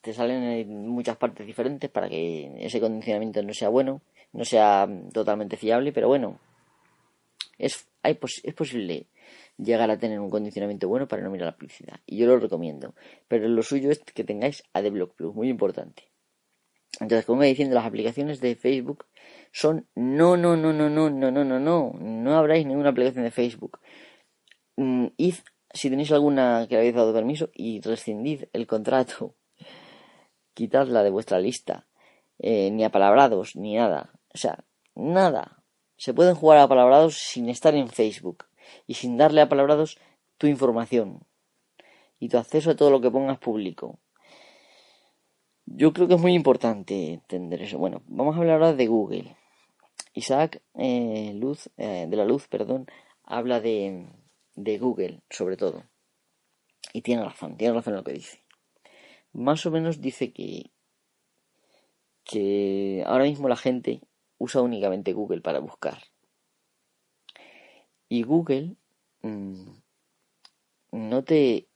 te 0.00 0.12
salen 0.12 0.42
en 0.42 0.88
muchas 0.88 1.16
partes 1.16 1.46
diferentes 1.46 1.90
para 1.90 2.08
que 2.08 2.52
ese 2.58 2.80
condicionamiento 2.80 3.42
no 3.42 3.52
sea 3.52 3.68
bueno, 3.68 4.02
no 4.32 4.44
sea 4.44 4.88
totalmente 5.12 5.56
fiable, 5.56 5.92
pero 5.92 6.08
bueno, 6.08 6.38
es, 7.58 7.88
hay, 8.02 8.18
es 8.42 8.54
posible 8.54 9.06
llegar 9.58 9.90
a 9.90 9.98
tener 9.98 10.20
un 10.20 10.30
condicionamiento 10.30 10.88
bueno 10.88 11.08
para 11.08 11.22
no 11.22 11.30
mirar 11.30 11.46
la 11.46 11.56
publicidad. 11.56 12.00
Y 12.06 12.16
yo 12.18 12.26
lo 12.26 12.38
recomiendo. 12.38 12.94
Pero 13.26 13.48
lo 13.48 13.62
suyo 13.62 13.90
es 13.90 13.98
que 13.98 14.24
tengáis 14.24 14.62
AdBlock 14.72 15.14
Plus, 15.14 15.34
muy 15.34 15.48
importante. 15.48 16.04
Entonces, 17.00 17.26
como 17.26 17.40
me 17.40 17.46
diciendo, 17.46 17.74
las 17.74 17.86
aplicaciones 17.86 18.40
de 18.40 18.56
Facebook 18.56 19.06
son 19.52 19.86
no, 19.94 20.36
no, 20.36 20.56
no, 20.56 20.72
no, 20.72 20.88
no, 20.88 21.10
no, 21.10 21.30
no, 21.30 21.44
no, 21.44 21.58
no, 21.60 21.92
no 22.00 22.38
habráis 22.38 22.66
ninguna 22.66 22.90
aplicación 22.90 23.24
de 23.24 23.30
Facebook. 23.30 23.80
Mm, 24.76 25.08
id, 25.16 25.34
si 25.72 25.90
tenéis 25.90 26.12
alguna 26.12 26.66
que 26.68 26.74
le 26.74 26.80
habéis 26.80 26.94
dado 26.94 27.12
permiso, 27.12 27.50
y 27.52 27.80
rescindid 27.80 28.44
el 28.52 28.66
contrato. 28.66 29.34
Quitadla 30.58 31.04
de 31.04 31.10
vuestra 31.10 31.38
lista. 31.38 31.86
Eh, 32.40 32.72
ni 32.72 32.82
apalabrados, 32.82 33.54
ni 33.54 33.76
nada. 33.76 34.10
O 34.34 34.38
sea, 34.38 34.64
nada. 34.96 35.62
Se 35.96 36.12
pueden 36.12 36.34
jugar 36.34 36.58
a 36.58 36.64
apalabrados 36.64 37.16
sin 37.16 37.48
estar 37.48 37.76
en 37.76 37.88
Facebook 37.88 38.46
y 38.84 38.94
sin 38.94 39.16
darle 39.16 39.40
a 39.40 39.44
apalabrados 39.44 40.00
tu 40.36 40.48
información 40.48 41.20
y 42.18 42.28
tu 42.28 42.38
acceso 42.38 42.72
a 42.72 42.74
todo 42.74 42.90
lo 42.90 43.00
que 43.00 43.08
pongas 43.08 43.38
público. 43.38 44.00
Yo 45.64 45.92
creo 45.92 46.08
que 46.08 46.14
es 46.14 46.20
muy 46.20 46.34
importante 46.34 47.12
entender 47.12 47.62
eso. 47.62 47.78
Bueno, 47.78 48.02
vamos 48.08 48.34
a 48.34 48.40
hablar 48.40 48.54
ahora 48.54 48.72
de 48.72 48.86
Google. 48.88 49.36
Isaac 50.12 50.60
eh, 50.74 51.34
Luz, 51.36 51.70
eh, 51.76 52.06
de 52.08 52.16
la 52.16 52.24
Luz, 52.24 52.48
perdón, 52.48 52.88
habla 53.22 53.60
de, 53.60 54.08
de 54.56 54.78
Google, 54.78 55.20
sobre 55.30 55.56
todo. 55.56 55.84
Y 56.92 57.02
tiene 57.02 57.22
razón, 57.22 57.56
tiene 57.56 57.74
razón 57.74 57.92
en 57.92 57.98
lo 57.98 58.02
que 58.02 58.14
dice. 58.14 58.47
Más 59.32 59.64
o 59.66 59.70
menos 59.70 60.00
dice 60.00 60.32
que, 60.32 60.70
que 62.24 63.04
ahora 63.06 63.24
mismo 63.24 63.48
la 63.48 63.56
gente 63.56 64.00
usa 64.38 64.62
únicamente 64.62 65.12
Google 65.12 65.40
para 65.40 65.60
buscar. 65.60 66.02
Y 68.08 68.22
Google 68.22 68.76
mm, 69.22 69.70
no 70.92 71.24
te 71.24 71.68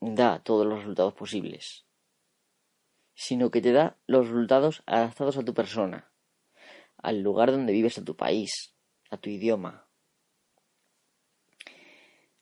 da 0.00 0.42
todos 0.42 0.66
los 0.66 0.78
resultados 0.78 1.14
posibles 1.14 1.84
sino 3.18 3.50
que 3.50 3.60
te 3.60 3.72
da 3.72 3.96
los 4.06 4.28
resultados 4.28 4.84
adaptados 4.86 5.36
a 5.36 5.44
tu 5.44 5.52
persona, 5.52 6.08
al 6.98 7.20
lugar 7.20 7.50
donde 7.50 7.72
vives, 7.72 7.98
a 7.98 8.04
tu 8.04 8.14
país, 8.16 8.76
a 9.10 9.16
tu 9.16 9.28
idioma, 9.28 9.87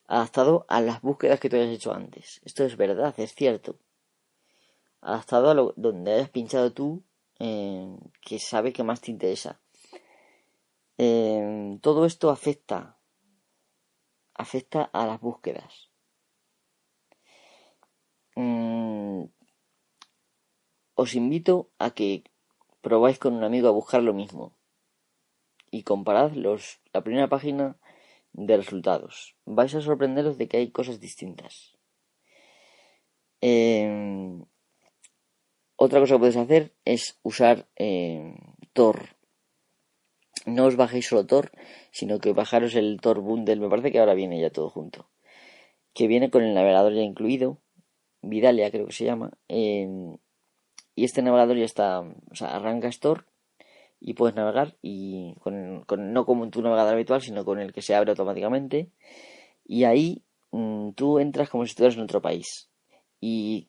adaptado 0.06 0.66
a 0.68 0.80
las 0.80 1.02
búsquedas 1.02 1.40
que 1.40 1.48
tú 1.48 1.56
hayas 1.56 1.70
hecho 1.70 1.92
antes. 1.92 2.40
Esto 2.44 2.64
es 2.64 2.76
verdad, 2.76 3.14
es 3.18 3.34
cierto. 3.34 3.78
Adaptado 5.00 5.50
a 5.50 5.54
lo, 5.54 5.74
donde 5.76 6.14
hayas 6.14 6.30
pinchado 6.30 6.72
tú, 6.72 7.02
eh, 7.38 7.96
que 8.20 8.38
sabe 8.38 8.72
que 8.72 8.82
más 8.82 9.00
te 9.00 9.10
interesa. 9.10 9.60
Eh, 10.98 11.78
todo 11.82 12.06
esto 12.06 12.30
afecta, 12.30 12.98
afecta 14.34 14.82
a 14.84 15.06
las 15.06 15.20
búsquedas. 15.20 15.90
Mm, 18.34 19.24
os 20.94 21.14
invito 21.14 21.70
a 21.78 21.90
que 21.90 22.24
probáis 22.80 23.18
con 23.18 23.34
un 23.34 23.44
amigo 23.44 23.68
a 23.68 23.72
buscar 23.72 24.02
lo 24.02 24.14
mismo 24.14 24.56
y 25.70 25.82
comparad 25.82 26.32
los, 26.32 26.80
la 26.92 27.02
primera 27.02 27.28
página 27.28 27.76
de 28.36 28.56
resultados. 28.56 29.34
Vais 29.46 29.74
a 29.74 29.80
sorprenderos 29.80 30.36
de 30.36 30.46
que 30.46 30.58
hay 30.58 30.70
cosas 30.70 31.00
distintas. 31.00 31.74
Em, 33.40 34.44
otra 35.76 36.00
cosa 36.00 36.14
que 36.14 36.18
podéis 36.20 36.36
hacer 36.36 36.74
es 36.84 37.18
usar 37.22 37.66
em, 37.76 38.36
Tor. 38.72 39.16
No 40.44 40.66
os 40.66 40.76
bajéis 40.76 41.08
solo 41.08 41.26
Tor, 41.26 41.50
sino 41.90 42.20
que 42.20 42.32
bajaros 42.32 42.74
el 42.76 43.00
Tor 43.00 43.20
Bundle. 43.20 43.56
Me 43.56 43.70
parece 43.70 43.90
que 43.90 43.98
ahora 43.98 44.14
viene 44.14 44.40
ya 44.40 44.50
todo 44.50 44.68
junto. 44.68 45.08
Que 45.94 46.06
viene 46.06 46.30
con 46.30 46.44
el 46.44 46.54
navegador 46.54 46.92
ya 46.92 47.02
incluido. 47.02 47.58
Vidalia 48.20 48.70
creo 48.70 48.86
que 48.86 48.92
se 48.92 49.04
llama. 49.04 49.32
Em, 49.48 50.18
y 50.94 51.04
este 51.04 51.22
navegador 51.22 51.56
ya 51.56 51.64
está, 51.64 52.00
o 52.00 52.34
sea, 52.34 52.54
arranca 52.56 52.88
Store 52.88 53.24
y 54.06 54.14
puedes 54.14 54.36
navegar 54.36 54.76
y 54.82 55.34
con, 55.40 55.84
no 56.12 56.26
como 56.26 56.48
tu 56.48 56.62
navegador 56.62 56.94
habitual, 56.94 57.20
sino 57.20 57.44
con 57.44 57.58
el 57.58 57.72
que 57.72 57.82
se 57.82 57.92
abre 57.92 58.12
automáticamente. 58.12 58.92
Y 59.64 59.82
ahí 59.82 60.22
mm, 60.52 60.90
tú 60.92 61.18
entras 61.18 61.50
como 61.50 61.64
si 61.64 61.70
estuvieras 61.70 61.96
en 61.96 62.04
otro 62.04 62.22
país. 62.22 62.70
Y 63.20 63.68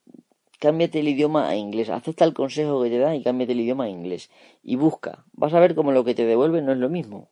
cámbiate 0.59 0.99
el 0.99 1.07
idioma 1.07 1.49
a 1.49 1.55
inglés. 1.55 1.89
Acepta 1.89 2.23
el 2.23 2.35
consejo 2.35 2.83
que 2.83 2.91
te 2.91 2.99
da 2.99 3.15
y 3.15 3.23
cámbiate 3.23 3.53
el 3.53 3.61
idioma 3.61 3.85
a 3.85 3.89
inglés. 3.89 4.29
Y 4.61 4.75
busca. 4.75 5.25
Vas 5.33 5.55
a 5.55 5.59
ver 5.59 5.73
cómo 5.73 5.91
lo 5.91 6.03
que 6.03 6.13
te 6.13 6.27
devuelve 6.27 6.61
no 6.61 6.71
es 6.71 6.77
lo 6.77 6.89
mismo. 6.89 7.31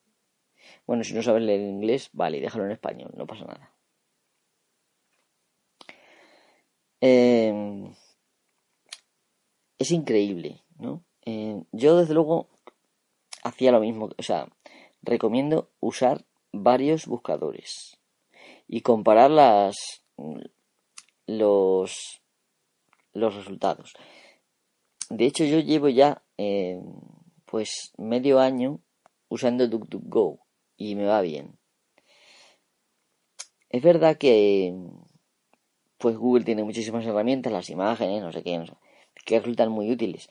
Bueno, 0.87 1.03
si 1.03 1.13
no 1.13 1.21
sabes 1.21 1.43
leer 1.43 1.61
inglés, 1.61 2.09
vale, 2.11 2.41
déjalo 2.41 2.65
en 2.65 2.71
español, 2.71 3.11
no 3.15 3.27
pasa 3.27 3.45
nada. 3.45 3.71
Eh, 7.01 7.93
es 9.77 9.91
increíble, 9.91 10.63
¿no? 10.79 11.03
Eh, 11.23 11.61
yo 11.71 11.97
desde 11.97 12.15
luego 12.15 12.54
hacía 13.45 13.71
lo 13.71 13.79
mismo. 13.79 14.09
O 14.17 14.23
sea, 14.23 14.49
recomiendo 15.01 15.69
usar 15.79 16.25
varios 16.51 17.05
buscadores 17.05 17.97
y 18.67 18.81
comparar 18.81 19.31
las, 19.31 19.75
los, 21.27 22.21
los 23.13 23.35
resultados. 23.35 23.93
De 25.09 25.25
hecho, 25.25 25.45
yo 25.45 25.59
llevo 25.59 25.89
ya 25.89 26.23
eh, 26.37 26.81
pues 27.45 27.93
medio 27.97 28.39
año 28.39 28.79
usando 29.29 29.67
DuckDuckGo 29.67 30.39
y 30.77 30.95
me 30.95 31.05
va 31.05 31.21
bien. 31.21 31.57
Es 33.69 33.83
verdad 33.83 34.17
que 34.17 34.73
pues 35.97 36.17
Google 36.17 36.43
tiene 36.43 36.63
muchísimas 36.63 37.05
herramientas, 37.05 37.53
las 37.53 37.69
imágenes, 37.69 38.21
no 38.21 38.31
sé 38.31 38.43
qué, 38.43 38.57
no 38.57 38.65
sé, 38.65 38.73
que 39.25 39.39
resultan 39.39 39.71
muy 39.71 39.91
útiles. 39.91 40.29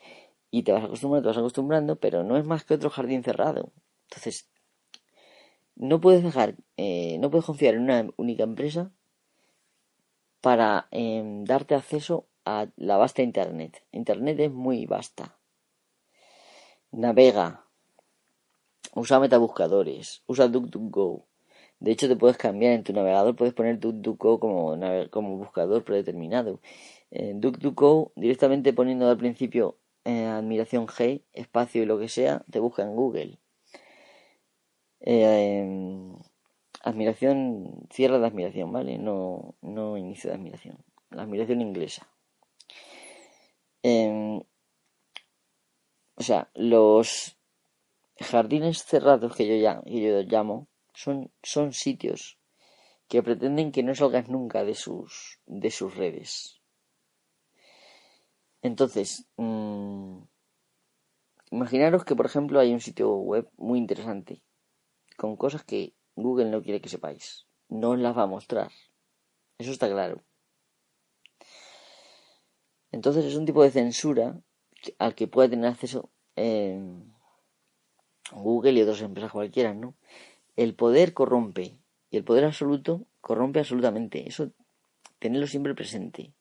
Y 0.51 0.63
te 0.63 0.71
vas 0.71 0.83
acostumbrando, 0.83 1.23
te 1.23 1.27
vas 1.29 1.37
acostumbrando, 1.37 1.95
pero 1.97 2.23
no 2.23 2.37
es 2.37 2.45
más 2.45 2.63
que 2.63 2.75
otro 2.75 2.89
jardín 2.89 3.23
cerrado. 3.23 3.71
Entonces, 4.09 4.49
no 5.75 5.99
puedes 5.99 6.23
dejar, 6.23 6.55
eh, 6.77 7.17
no 7.19 7.29
puedes 7.29 7.45
confiar 7.45 7.75
en 7.75 7.81
una 7.81 8.07
única 8.17 8.43
empresa 8.43 8.91
para 10.41 10.87
em, 10.91 11.43
darte 11.43 11.75
acceso 11.75 12.27
a 12.45 12.67
la 12.77 12.97
vasta 12.97 13.23
Internet. 13.23 13.83
Internet 13.91 14.39
es 14.39 14.51
muy 14.51 14.85
vasta. 14.85 15.37
Navega. 16.91 17.65
Usa 18.93 19.19
metabuscadores. 19.19 20.23
Usa 20.27 20.47
DuckDuckGo. 20.47 21.25
De 21.79 21.91
hecho, 21.91 22.07
te 22.07 22.15
puedes 22.15 22.37
cambiar 22.37 22.73
en 22.73 22.83
tu 22.83 22.93
navegador, 22.93 23.35
puedes 23.35 23.53
poner 23.53 23.79
DuckDuckGo 23.79 24.39
como, 24.39 24.79
como 25.09 25.37
buscador 25.37 25.83
predeterminado. 25.83 26.61
En 27.11 27.41
DuckDuckGo, 27.41 28.13
directamente 28.15 28.71
poniendo 28.71 29.09
al 29.09 29.17
principio 29.17 29.77
eh, 30.05 30.25
admiración 30.25 30.87
G, 30.87 31.23
espacio 31.33 31.83
y 31.83 31.85
lo 31.85 31.99
que 31.99 32.07
sea, 32.07 32.43
te 32.49 32.59
busca 32.59 32.83
en 32.83 32.95
Google. 32.95 33.39
Eh, 35.01 35.67
admiración, 36.81 37.87
cierre 37.91 38.19
de 38.19 38.27
admiración, 38.27 38.71
¿vale? 38.71 38.97
No, 38.97 39.55
no 39.61 39.97
inicio 39.97 40.29
de 40.29 40.35
admiración. 40.37 40.77
La 41.09 41.23
admiración 41.23 41.61
inglesa. 41.61 42.07
Em, 43.83 44.41
o 46.15 46.23
sea, 46.23 46.49
los 46.53 47.37
jardines 48.19 48.83
cerrados 48.83 49.35
que 49.35 49.47
yo, 49.47 49.55
ya, 49.55 49.81
que 49.83 50.01
yo 50.01 50.21
llamo 50.21 50.67
son, 50.93 51.31
son 51.43 51.73
sitios 51.73 52.39
que 53.07 53.21
pretenden 53.21 53.71
que 53.71 53.83
no 53.83 53.93
salgas 53.93 54.29
nunca 54.29 54.63
de 54.63 54.75
sus, 54.75 55.39
de 55.45 55.69
sus 55.71 55.95
redes. 55.95 56.61
Entonces, 58.65 59.27
mmm, 59.37 60.23
imaginaros 61.51 62.03
que, 62.03 62.15
por 62.15 62.25
ejemplo, 62.25 62.59
hay 62.59 62.73
un 62.73 62.81
sitio 62.81 63.15
web 63.15 63.47
muy 63.57 63.77
interesante 63.77 64.41
con 65.17 65.37
cosas 65.37 65.63
que 65.63 65.93
Google 66.15 66.49
no 66.49 66.63
quiere 66.63 66.81
que 66.81 66.89
sepáis. 66.89 67.45
No 67.69 67.91
os 67.91 67.99
las 67.99 68.17
va 68.17 68.23
a 68.23 68.33
mostrar. 68.35 68.71
Eso 69.59 69.71
está 69.71 69.87
claro. 69.87 70.23
Entonces 72.91 73.25
es 73.25 73.35
un 73.35 73.45
tipo 73.45 73.61
de 73.61 73.69
censura 73.69 74.41
al 74.97 75.13
que 75.13 75.27
puede 75.27 75.49
tener 75.49 75.67
acceso 75.67 76.09
Google 78.31 78.79
y 78.79 78.81
otras 78.81 79.01
empresas 79.01 79.31
cualquiera, 79.31 79.75
¿no? 79.75 79.93
El 80.55 80.73
poder 80.73 81.13
corrompe 81.13 81.77
y 82.09 82.17
el 82.17 82.23
poder 82.23 82.45
absoluto 82.45 83.05
corrompe 83.21 83.59
absolutamente. 83.59 84.27
Eso, 84.27 84.53
tenerlo 85.19 85.45
siempre 85.45 85.75
presente. 85.75 86.33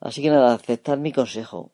Así 0.00 0.22
que 0.22 0.30
nada, 0.30 0.54
aceptad 0.54 0.98
mi 0.98 1.12
consejo. 1.12 1.72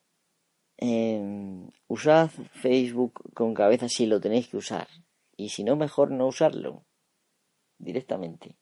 Em, 0.76 1.71
usad 1.88 2.30
Facebook 2.52 3.33
con 3.35 3.54
cabeza 3.54 3.88
si 3.88 4.06
lo 4.06 4.21
tenéis 4.21 4.49
que 4.49 4.56
usar. 4.56 4.88
Y 5.37 5.50
si 5.50 5.64
no, 5.64 5.76
mejor 5.76 6.11
no 6.11 6.26
usarlo 6.26 6.85
directamente. 7.78 8.56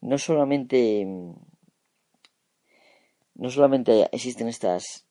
No 0.00 0.16
solamente 0.18 1.06
no 3.34 3.50
solamente 3.50 4.08
existen 4.12 4.48
estas 4.48 5.06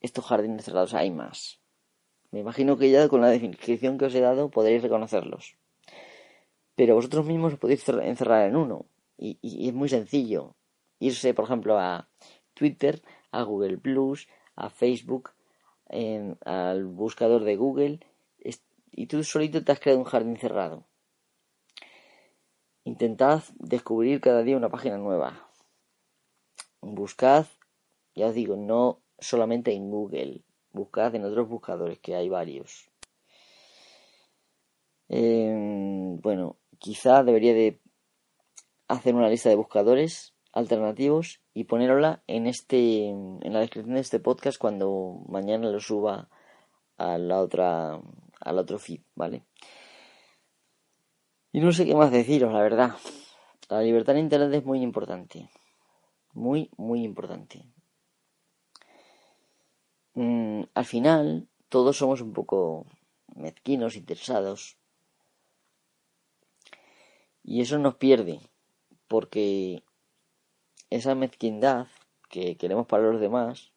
estos 0.00 0.24
jardines 0.24 0.64
cerrados, 0.64 0.94
hay 0.94 1.10
más. 1.10 1.60
Me 2.30 2.40
imagino 2.40 2.76
que 2.76 2.90
ya 2.90 3.08
con 3.08 3.20
la 3.22 3.30
definición 3.30 3.96
que 3.96 4.06
os 4.06 4.14
he 4.14 4.20
dado 4.20 4.50
podréis 4.50 4.82
reconocerlos. 4.82 5.56
Pero 6.74 6.94
vosotros 6.94 7.24
mismos 7.24 7.54
os 7.54 7.58
podéis 7.58 7.88
encerrar 7.88 8.48
en 8.48 8.56
uno. 8.56 8.86
Y, 9.16 9.38
es 9.68 9.74
muy 9.74 9.88
sencillo. 9.88 10.56
Irse, 10.98 11.32
por 11.32 11.46
ejemplo, 11.46 11.78
a 11.78 12.08
Twitter, 12.56 13.02
a 13.30 13.42
Google 13.42 13.76
Plus, 13.76 14.28
a 14.56 14.70
Facebook, 14.70 15.30
al 16.44 16.86
buscador 16.86 17.44
de 17.44 17.56
Google. 17.56 18.00
Y 18.90 19.06
tú 19.06 19.22
solito 19.22 19.62
te 19.62 19.72
has 19.72 19.80
creado 19.80 20.00
un 20.00 20.06
jardín 20.06 20.38
cerrado. 20.38 20.86
Intentad 22.84 23.42
descubrir 23.58 24.20
cada 24.20 24.42
día 24.42 24.56
una 24.56 24.70
página 24.70 24.96
nueva. 24.96 25.50
Buscad, 26.80 27.46
ya 28.14 28.28
os 28.28 28.34
digo, 28.34 28.56
no 28.56 29.02
solamente 29.18 29.72
en 29.72 29.90
Google, 29.90 30.44
buscad 30.72 31.14
en 31.14 31.24
otros 31.24 31.48
buscadores, 31.48 31.98
que 31.98 32.14
hay 32.14 32.28
varios. 32.28 32.88
Em, 35.08 36.20
bueno, 36.20 36.56
quizá 36.78 37.22
debería 37.22 37.52
de 37.52 37.80
hacer 38.88 39.14
una 39.14 39.28
lista 39.28 39.48
de 39.48 39.56
buscadores 39.56 40.35
alternativos 40.56 41.40
y 41.52 41.64
ponerla 41.64 42.22
en 42.26 42.46
este 42.46 43.08
en 43.08 43.52
la 43.52 43.60
descripción 43.60 43.94
de 43.94 44.00
este 44.00 44.20
podcast 44.20 44.58
cuando 44.58 45.22
mañana 45.28 45.70
lo 45.70 45.80
suba 45.80 46.28
a 46.96 47.18
la 47.18 47.42
otra 47.42 48.00
al 48.40 48.58
otro 48.58 48.78
feed, 48.78 49.00
¿vale? 49.14 49.44
Y 51.52 51.60
no 51.60 51.72
sé 51.72 51.84
qué 51.84 51.94
más 51.94 52.10
deciros, 52.10 52.52
la 52.52 52.62
verdad. 52.62 52.96
La 53.68 53.82
libertad 53.82 54.16
en 54.16 54.24
internet 54.24 54.52
es 54.54 54.64
muy 54.64 54.80
importante. 54.80 55.48
Muy, 56.32 56.70
muy 56.76 57.02
importante. 57.02 57.64
Mm, 60.14 60.62
al 60.72 60.84
final, 60.84 61.48
todos 61.68 61.96
somos 61.96 62.20
un 62.20 62.32
poco 62.32 62.86
mezquinos, 63.34 63.96
interesados. 63.96 64.76
Y 67.42 67.60
eso 67.60 67.78
nos 67.78 67.96
pierde, 67.96 68.40
porque 69.08 69.82
esa 70.90 71.14
mezquindad 71.14 71.86
que 72.28 72.56
queremos 72.56 72.86
para 72.86 73.10
los 73.10 73.20
demás, 73.20 73.72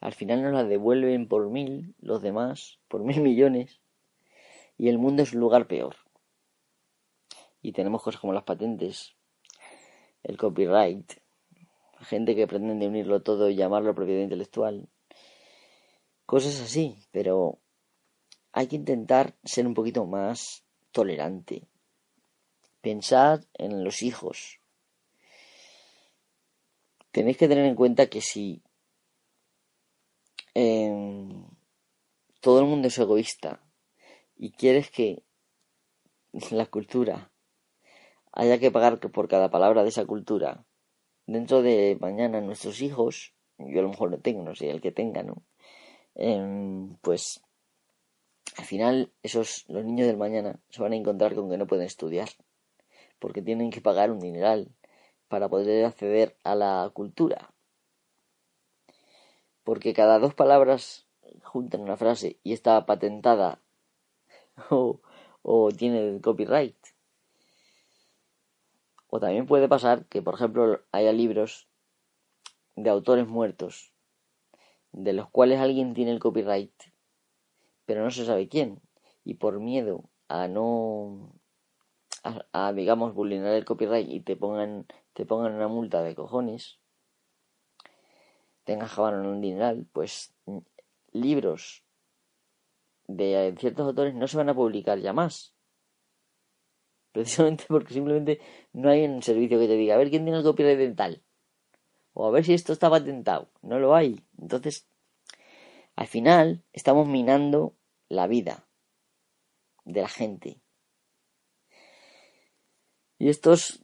al 0.00 0.12
final 0.12 0.42
nos 0.42 0.52
la 0.52 0.64
devuelven 0.64 1.28
por 1.28 1.48
mil 1.48 1.94
los 2.00 2.22
demás, 2.22 2.78
por 2.88 3.02
mil 3.02 3.20
millones, 3.22 3.80
y 4.76 4.88
el 4.88 4.98
mundo 4.98 5.22
es 5.22 5.32
un 5.32 5.40
lugar 5.40 5.66
peor. 5.66 5.96
Y 7.62 7.72
tenemos 7.72 8.02
cosas 8.02 8.20
como 8.20 8.32
las 8.32 8.42
patentes, 8.42 9.14
el 10.24 10.36
copyright, 10.36 11.12
gente 12.00 12.34
que 12.34 12.46
pretende 12.46 12.88
unirlo 12.88 13.22
todo 13.22 13.48
y 13.48 13.54
llamarlo 13.54 13.94
propiedad 13.94 14.22
intelectual, 14.22 14.88
cosas 16.26 16.60
así, 16.60 16.96
pero 17.12 17.58
hay 18.52 18.66
que 18.66 18.76
intentar 18.76 19.34
ser 19.44 19.66
un 19.66 19.74
poquito 19.74 20.04
más 20.04 20.64
tolerante. 20.90 21.68
Pensar 22.80 23.46
en 23.54 23.84
los 23.84 24.02
hijos. 24.02 24.58
Tenéis 27.12 27.36
que 27.36 27.48
tener 27.48 27.66
en 27.66 27.74
cuenta 27.74 28.08
que 28.08 28.20
si 28.20 28.62
em, 30.54 31.46
todo 32.40 32.60
el 32.60 32.66
mundo 32.66 32.88
es 32.88 32.98
egoísta 32.98 33.62
y 34.36 34.52
quieres 34.52 34.90
que 34.90 35.22
la 36.50 36.66
cultura 36.66 37.30
haya 38.32 38.58
que 38.58 38.70
pagar 38.70 38.98
por 38.98 39.28
cada 39.28 39.50
palabra 39.50 39.82
de 39.82 39.90
esa 39.90 40.06
cultura, 40.06 40.64
dentro 41.26 41.62
de 41.62 41.98
mañana 42.00 42.40
nuestros 42.40 42.80
hijos, 42.80 43.34
yo 43.58 43.80
a 43.80 43.82
lo 43.82 43.90
mejor 43.90 44.10
no 44.10 44.18
tengo, 44.18 44.42
no 44.42 44.54
sé, 44.54 44.70
el 44.70 44.80
que 44.80 44.90
tenga, 44.90 45.22
¿no? 45.22 45.42
Em, 46.14 46.96
pues 47.02 47.42
al 48.56 48.64
final 48.64 49.12
esos 49.22 49.64
los 49.68 49.84
niños 49.84 50.06
del 50.06 50.16
mañana 50.16 50.60
se 50.70 50.82
van 50.82 50.92
a 50.92 50.96
encontrar 50.96 51.34
con 51.34 51.50
que 51.50 51.58
no 51.58 51.66
pueden 51.66 51.86
estudiar 51.86 52.28
porque 53.18 53.42
tienen 53.42 53.70
que 53.70 53.80
pagar 53.80 54.10
un 54.10 54.18
dineral 54.18 54.74
para 55.32 55.48
poder 55.48 55.86
acceder 55.86 56.36
a 56.44 56.54
la 56.54 56.90
cultura. 56.92 57.54
Porque 59.64 59.94
cada 59.94 60.18
dos 60.18 60.34
palabras 60.34 61.06
juntan 61.42 61.80
una 61.80 61.96
frase 61.96 62.38
y 62.42 62.52
está 62.52 62.84
patentada 62.84 63.58
o, 64.68 65.70
tiene 65.70 66.20
copyright. 66.20 66.76
O 69.06 69.20
también 69.20 69.46
puede 69.46 69.68
pasar 69.68 70.04
que 70.04 70.20
por 70.20 70.34
ejemplo 70.34 70.82
haya 70.92 71.12
libros 71.14 71.66
de 72.76 72.90
autores 72.90 73.26
muertos 73.26 73.94
de 74.92 75.14
los 75.14 75.30
cuales 75.30 75.60
alguien 75.60 75.94
tiene 75.94 76.10
el 76.10 76.20
copyright, 76.20 76.74
pero 77.86 78.04
no 78.04 78.10
se 78.10 78.26
sabe 78.26 78.48
quién, 78.48 78.82
y 79.24 79.36
por 79.36 79.60
miedo 79.60 80.10
a 80.28 80.46
no 80.46 81.32
a, 82.22 82.72
digamos 82.74 83.14
vulnerar 83.14 83.54
el 83.54 83.64
copyright 83.64 84.10
y 84.10 84.20
te 84.20 84.36
pongan 84.36 84.86
te 85.12 85.26
pongan 85.26 85.54
una 85.54 85.68
multa 85.68 86.02
de 86.02 86.14
cojones 86.14 86.82
tengas 88.64 88.94
que 88.94 89.00
en 89.00 89.26
un 89.26 89.40
dineral 89.40 89.86
pues 89.92 90.34
libros 91.12 91.84
de 93.06 93.54
ciertos 93.58 93.86
autores 93.86 94.14
no 94.14 94.28
se 94.28 94.36
van 94.36 94.48
a 94.48 94.54
publicar 94.54 94.98
ya 94.98 95.12
más. 95.12 95.54
Precisamente 97.12 97.64
porque 97.68 97.94
simplemente 97.94 98.40
no 98.72 98.88
hay 98.88 99.04
un 99.04 99.22
servicio 99.22 99.58
que 99.58 99.66
te 99.66 99.74
diga, 99.74 99.94
a 99.94 99.98
ver 99.98 100.10
quién 100.10 100.24
tiene 100.24 100.38
el 100.38 100.44
copyright 100.44 100.78
dental. 100.78 101.22
O 102.14 102.26
a 102.26 102.30
ver 102.30 102.44
si 102.44 102.54
esto 102.54 102.72
está 102.72 102.88
patentado. 102.90 103.50
No 103.62 103.78
lo 103.78 103.94
hay. 103.94 104.20
Entonces, 104.38 104.86
al 105.96 106.06
final, 106.06 106.62
estamos 106.72 107.06
minando 107.06 107.74
la 108.08 108.26
vida 108.26 108.66
de 109.84 110.02
la 110.02 110.08
gente. 110.08 110.60
Y 113.18 113.28
estos, 113.28 113.81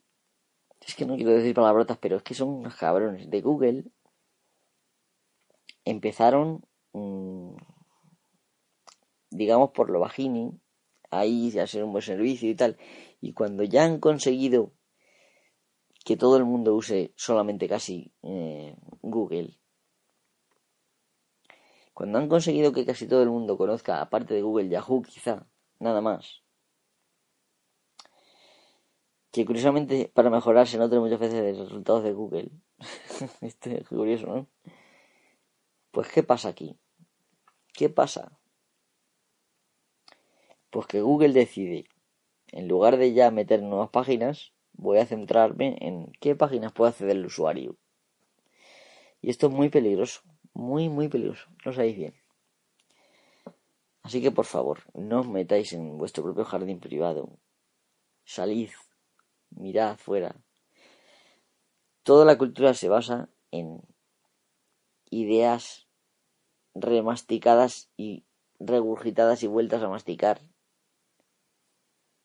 es 0.89 0.95
que 0.95 1.05
no 1.05 1.17
quiero 1.17 1.33
decir 1.33 1.55
palabrotas, 1.55 1.99
pero 1.99 2.17
es 2.17 2.23
que 2.23 2.35
son 2.35 2.49
unos 2.49 2.75
cabrones 2.75 3.29
de 3.29 3.43
Google. 3.43 3.85
Empezaron, 5.85 6.65
mm, 6.93 7.57
digamos, 9.31 9.71
por 9.73 9.91
lo 9.91 10.01
bajini, 10.01 10.59
ahí 11.11 11.59
a 11.59 11.67
ser 11.67 11.85
un 11.85 11.93
buen 11.93 12.03
servicio 12.03 12.49
y 12.49 12.55
tal. 12.55 12.79
Y 13.21 13.35
cuando 13.35 13.65
ya 13.65 13.85
han 13.85 14.01
conseguido 14.01 14.73
que 16.07 16.17
todo 16.17 16.39
el 16.39 16.47
mundo 16.47 16.75
use 16.75 17.13
solamente 17.17 17.69
casi 17.69 18.15
eh, 18.23 18.75
Google, 19.03 19.59
cuando 21.93 22.19
han 22.19 22.29
conseguido 22.29 22.73
que 22.73 22.87
casi 22.87 23.07
todo 23.07 23.23
el 23.23 23.31
mundo 23.31 23.59
conozca, 23.59 24.01
aparte 24.01 24.33
de 24.33 24.41
Google, 24.41 24.71
Yahoo 24.71 25.03
quizá, 25.03 25.47
nada 25.81 26.01
más, 26.01 26.43
que 29.31 29.45
curiosamente 29.45 30.11
para 30.15 30.31
mejorar 30.31 30.67
se 30.67 30.79
nota 30.79 30.99
muchas 30.99 31.21
veces 31.21 31.57
los 31.57 31.69
resultados 31.69 32.03
de 32.05 32.13
Google. 32.13 32.51
Esto 33.41 33.71
es 33.71 33.89
curioso, 33.89 34.27
¿no? 34.27 34.47
Pues 35.91 36.09
¿qué 36.09 36.23
pasa 36.23 36.49
aquí? 36.49 36.77
¿Qué 37.73 37.89
pasa? 37.89 38.39
Pues 40.71 40.87
que 40.87 41.01
Google 41.01 41.33
decide, 41.33 41.87
en 42.53 42.69
lugar 42.69 42.97
de 42.97 43.13
ya 43.13 43.31
meter 43.31 43.63
nuevas 43.63 43.91
páginas, 43.91 44.53
voy 44.73 44.99
a 44.99 45.07
centrarme 45.07 45.77
en 45.81 46.13
qué 46.21 46.35
páginas 46.35 46.73
puede 46.73 46.91
acceder 46.91 47.17
el 47.17 47.27
usuario. 47.27 47.77
Y 49.21 49.31
esto 49.31 49.49
es 49.49 49.53
muy 49.53 49.69
peligroso, 49.69 50.21
muy, 50.55 50.89
muy 50.89 51.09
peligroso, 51.09 51.49
lo 51.65 51.73
sabéis 51.73 51.97
bien. 51.97 52.15
Así 54.03 54.23
que 54.23 54.31
por 54.31 54.45
favor, 54.45 54.81
no 54.95 55.21
os 55.21 55.29
metáis 55.29 55.73
en 55.73 55.99
vuestro 55.99 56.23
propio 56.23 56.45
jardín 56.45 56.81
privado. 56.81 57.39
Salid, 58.25 58.71
mirad 59.51 59.91
afuera. 59.91 60.37
Toda 62.03 62.25
la 62.25 62.39
cultura 62.39 62.75
se 62.75 62.89
basa 62.89 63.29
en 63.51 63.83
ideas 65.11 65.89
remasticadas 66.75 67.91
y 67.97 68.25
regurgitadas 68.59 69.43
y 69.43 69.47
vueltas 69.47 69.83
a 69.83 69.89
masticar. 69.89 70.41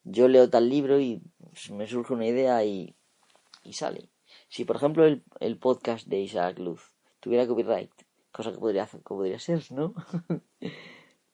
Yo 0.03 0.27
leo 0.27 0.49
tal 0.49 0.69
libro 0.69 0.99
y 0.99 1.21
me 1.71 1.87
surge 1.87 2.13
una 2.13 2.27
idea 2.27 2.63
y, 2.65 2.95
y 3.63 3.73
sale. 3.73 4.09
Si 4.49 4.65
por 4.65 4.75
ejemplo 4.75 5.05
el, 5.05 5.57
podcast 5.57 6.07
de 6.07 6.19
Isaac 6.19 6.59
Luz 6.59 6.93
tuviera 7.19 7.47
copyright, 7.47 7.91
cosa 8.31 8.51
que 8.51 8.59
podría, 8.59 8.85
que 8.85 8.99
podría 8.99 9.39
ser, 9.39 9.63
¿no? 9.71 9.93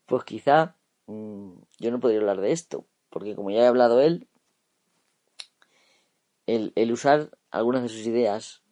pues 0.06 0.24
quizá 0.24 0.76
mmm, 1.08 1.54
yo 1.80 1.92
no 1.92 2.00
podría 2.00 2.20
hablar 2.20 2.42
de 2.42 2.52
esto, 2.52 2.86
porque 3.10 3.36
como 3.36 3.50
ya 3.52 3.62
he 3.62 3.68
hablado 3.68 4.02
él, 4.02 4.29
el, 6.56 6.92
usar 6.92 7.30
algunas 7.52 7.84
de 7.84 7.90
sus 7.90 8.06
ideas 8.08 8.64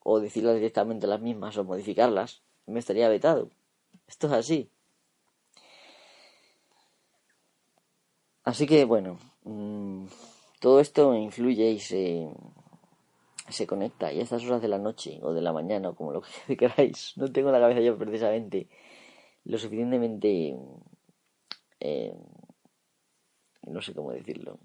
o 0.00 0.20
decirlas 0.20 0.56
directamente 0.56 1.06
las 1.06 1.20
mismas 1.20 1.56
o 1.56 1.64
modificarlas 1.64 2.42
me 2.66 2.78
estaría 2.78 3.08
vetado. 3.08 3.50
Esto 4.06 4.26
es 4.28 4.32
así. 4.32 4.70
Así 8.44 8.66
que 8.66 8.84
bueno, 8.84 9.18
mmm, 9.44 10.06
todo 10.60 10.80
esto 10.80 11.14
influye 11.14 11.70
y 11.70 11.80
se, 11.80 12.28
se 13.48 13.66
conecta. 13.66 14.12
Y 14.12 14.20
a 14.20 14.22
estas 14.22 14.44
horas 14.44 14.62
de 14.62 14.68
la 14.68 14.78
noche 14.78 15.20
o 15.22 15.32
de 15.32 15.42
la 15.42 15.52
mañana 15.52 15.90
o 15.90 15.94
como 15.94 16.12
lo 16.12 16.22
que 16.46 16.56
queráis, 16.56 17.12
no 17.16 17.30
tengo 17.30 17.50
la 17.52 17.60
cabeza 17.60 17.80
yo 17.80 17.96
precisamente 17.98 18.68
lo 19.44 19.58
suficientemente... 19.58 20.56
Eh, 21.80 22.14
no 23.66 23.80
sé 23.80 23.94
cómo 23.94 24.12
decirlo 24.12 24.58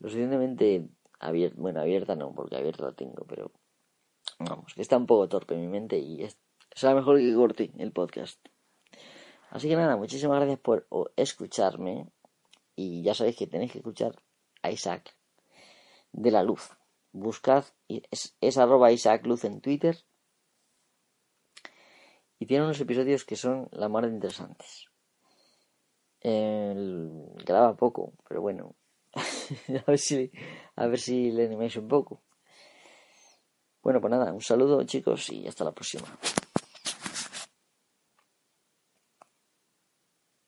lo 0.00 0.08
suficientemente 0.08 0.88
abierta, 1.18 1.56
bueno, 1.60 1.80
abierta 1.80 2.14
no, 2.14 2.32
porque 2.34 2.56
abierta 2.56 2.84
la 2.84 2.92
tengo, 2.92 3.24
pero 3.26 3.50
vamos, 4.38 4.74
que 4.74 4.82
está 4.82 4.96
un 4.96 5.06
poco 5.06 5.28
torpe 5.28 5.56
mi 5.56 5.68
mente 5.68 5.98
y 5.98 6.22
es, 6.22 6.38
será 6.74 6.94
mejor 6.94 7.18
que 7.18 7.34
corte 7.34 7.72
el 7.78 7.92
podcast. 7.92 8.38
Así 9.50 9.68
que 9.68 9.76
nada, 9.76 9.96
muchísimas 9.96 10.38
gracias 10.38 10.60
por 10.60 10.86
escucharme 11.16 12.06
y 12.76 13.02
ya 13.02 13.14
sabéis 13.14 13.36
que 13.36 13.46
tenéis 13.46 13.72
que 13.72 13.78
escuchar 13.78 14.14
a 14.62 14.70
Isaac 14.70 15.16
de 16.12 16.30
la 16.30 16.42
Luz. 16.42 16.70
Buscad, 17.12 17.64
es, 17.88 18.58
arroba 18.58 18.92
Isaac 18.92 19.26
Luz 19.26 19.44
en 19.44 19.60
Twitter 19.60 19.96
y 22.38 22.46
tiene 22.46 22.64
unos 22.64 22.80
episodios 22.80 23.24
que 23.24 23.36
son 23.36 23.68
la 23.72 23.88
más 23.88 24.04
interesantes. 24.04 24.86
El, 26.20 27.32
graba 27.44 27.76
poco, 27.76 28.12
pero 28.28 28.42
bueno, 28.42 28.76
a 29.14 29.90
ver 29.90 29.98
si 29.98 30.30
a 30.76 30.86
ver 30.86 30.98
si 30.98 31.30
le 31.30 31.46
animáis 31.46 31.76
un 31.76 31.88
poco. 31.88 32.22
Bueno, 33.82 34.00
pues 34.00 34.10
nada, 34.10 34.32
un 34.32 34.40
saludo 34.40 34.84
chicos 34.84 35.30
y 35.30 35.46
hasta 35.46 35.64
la 35.64 35.72
próxima. 35.72 36.06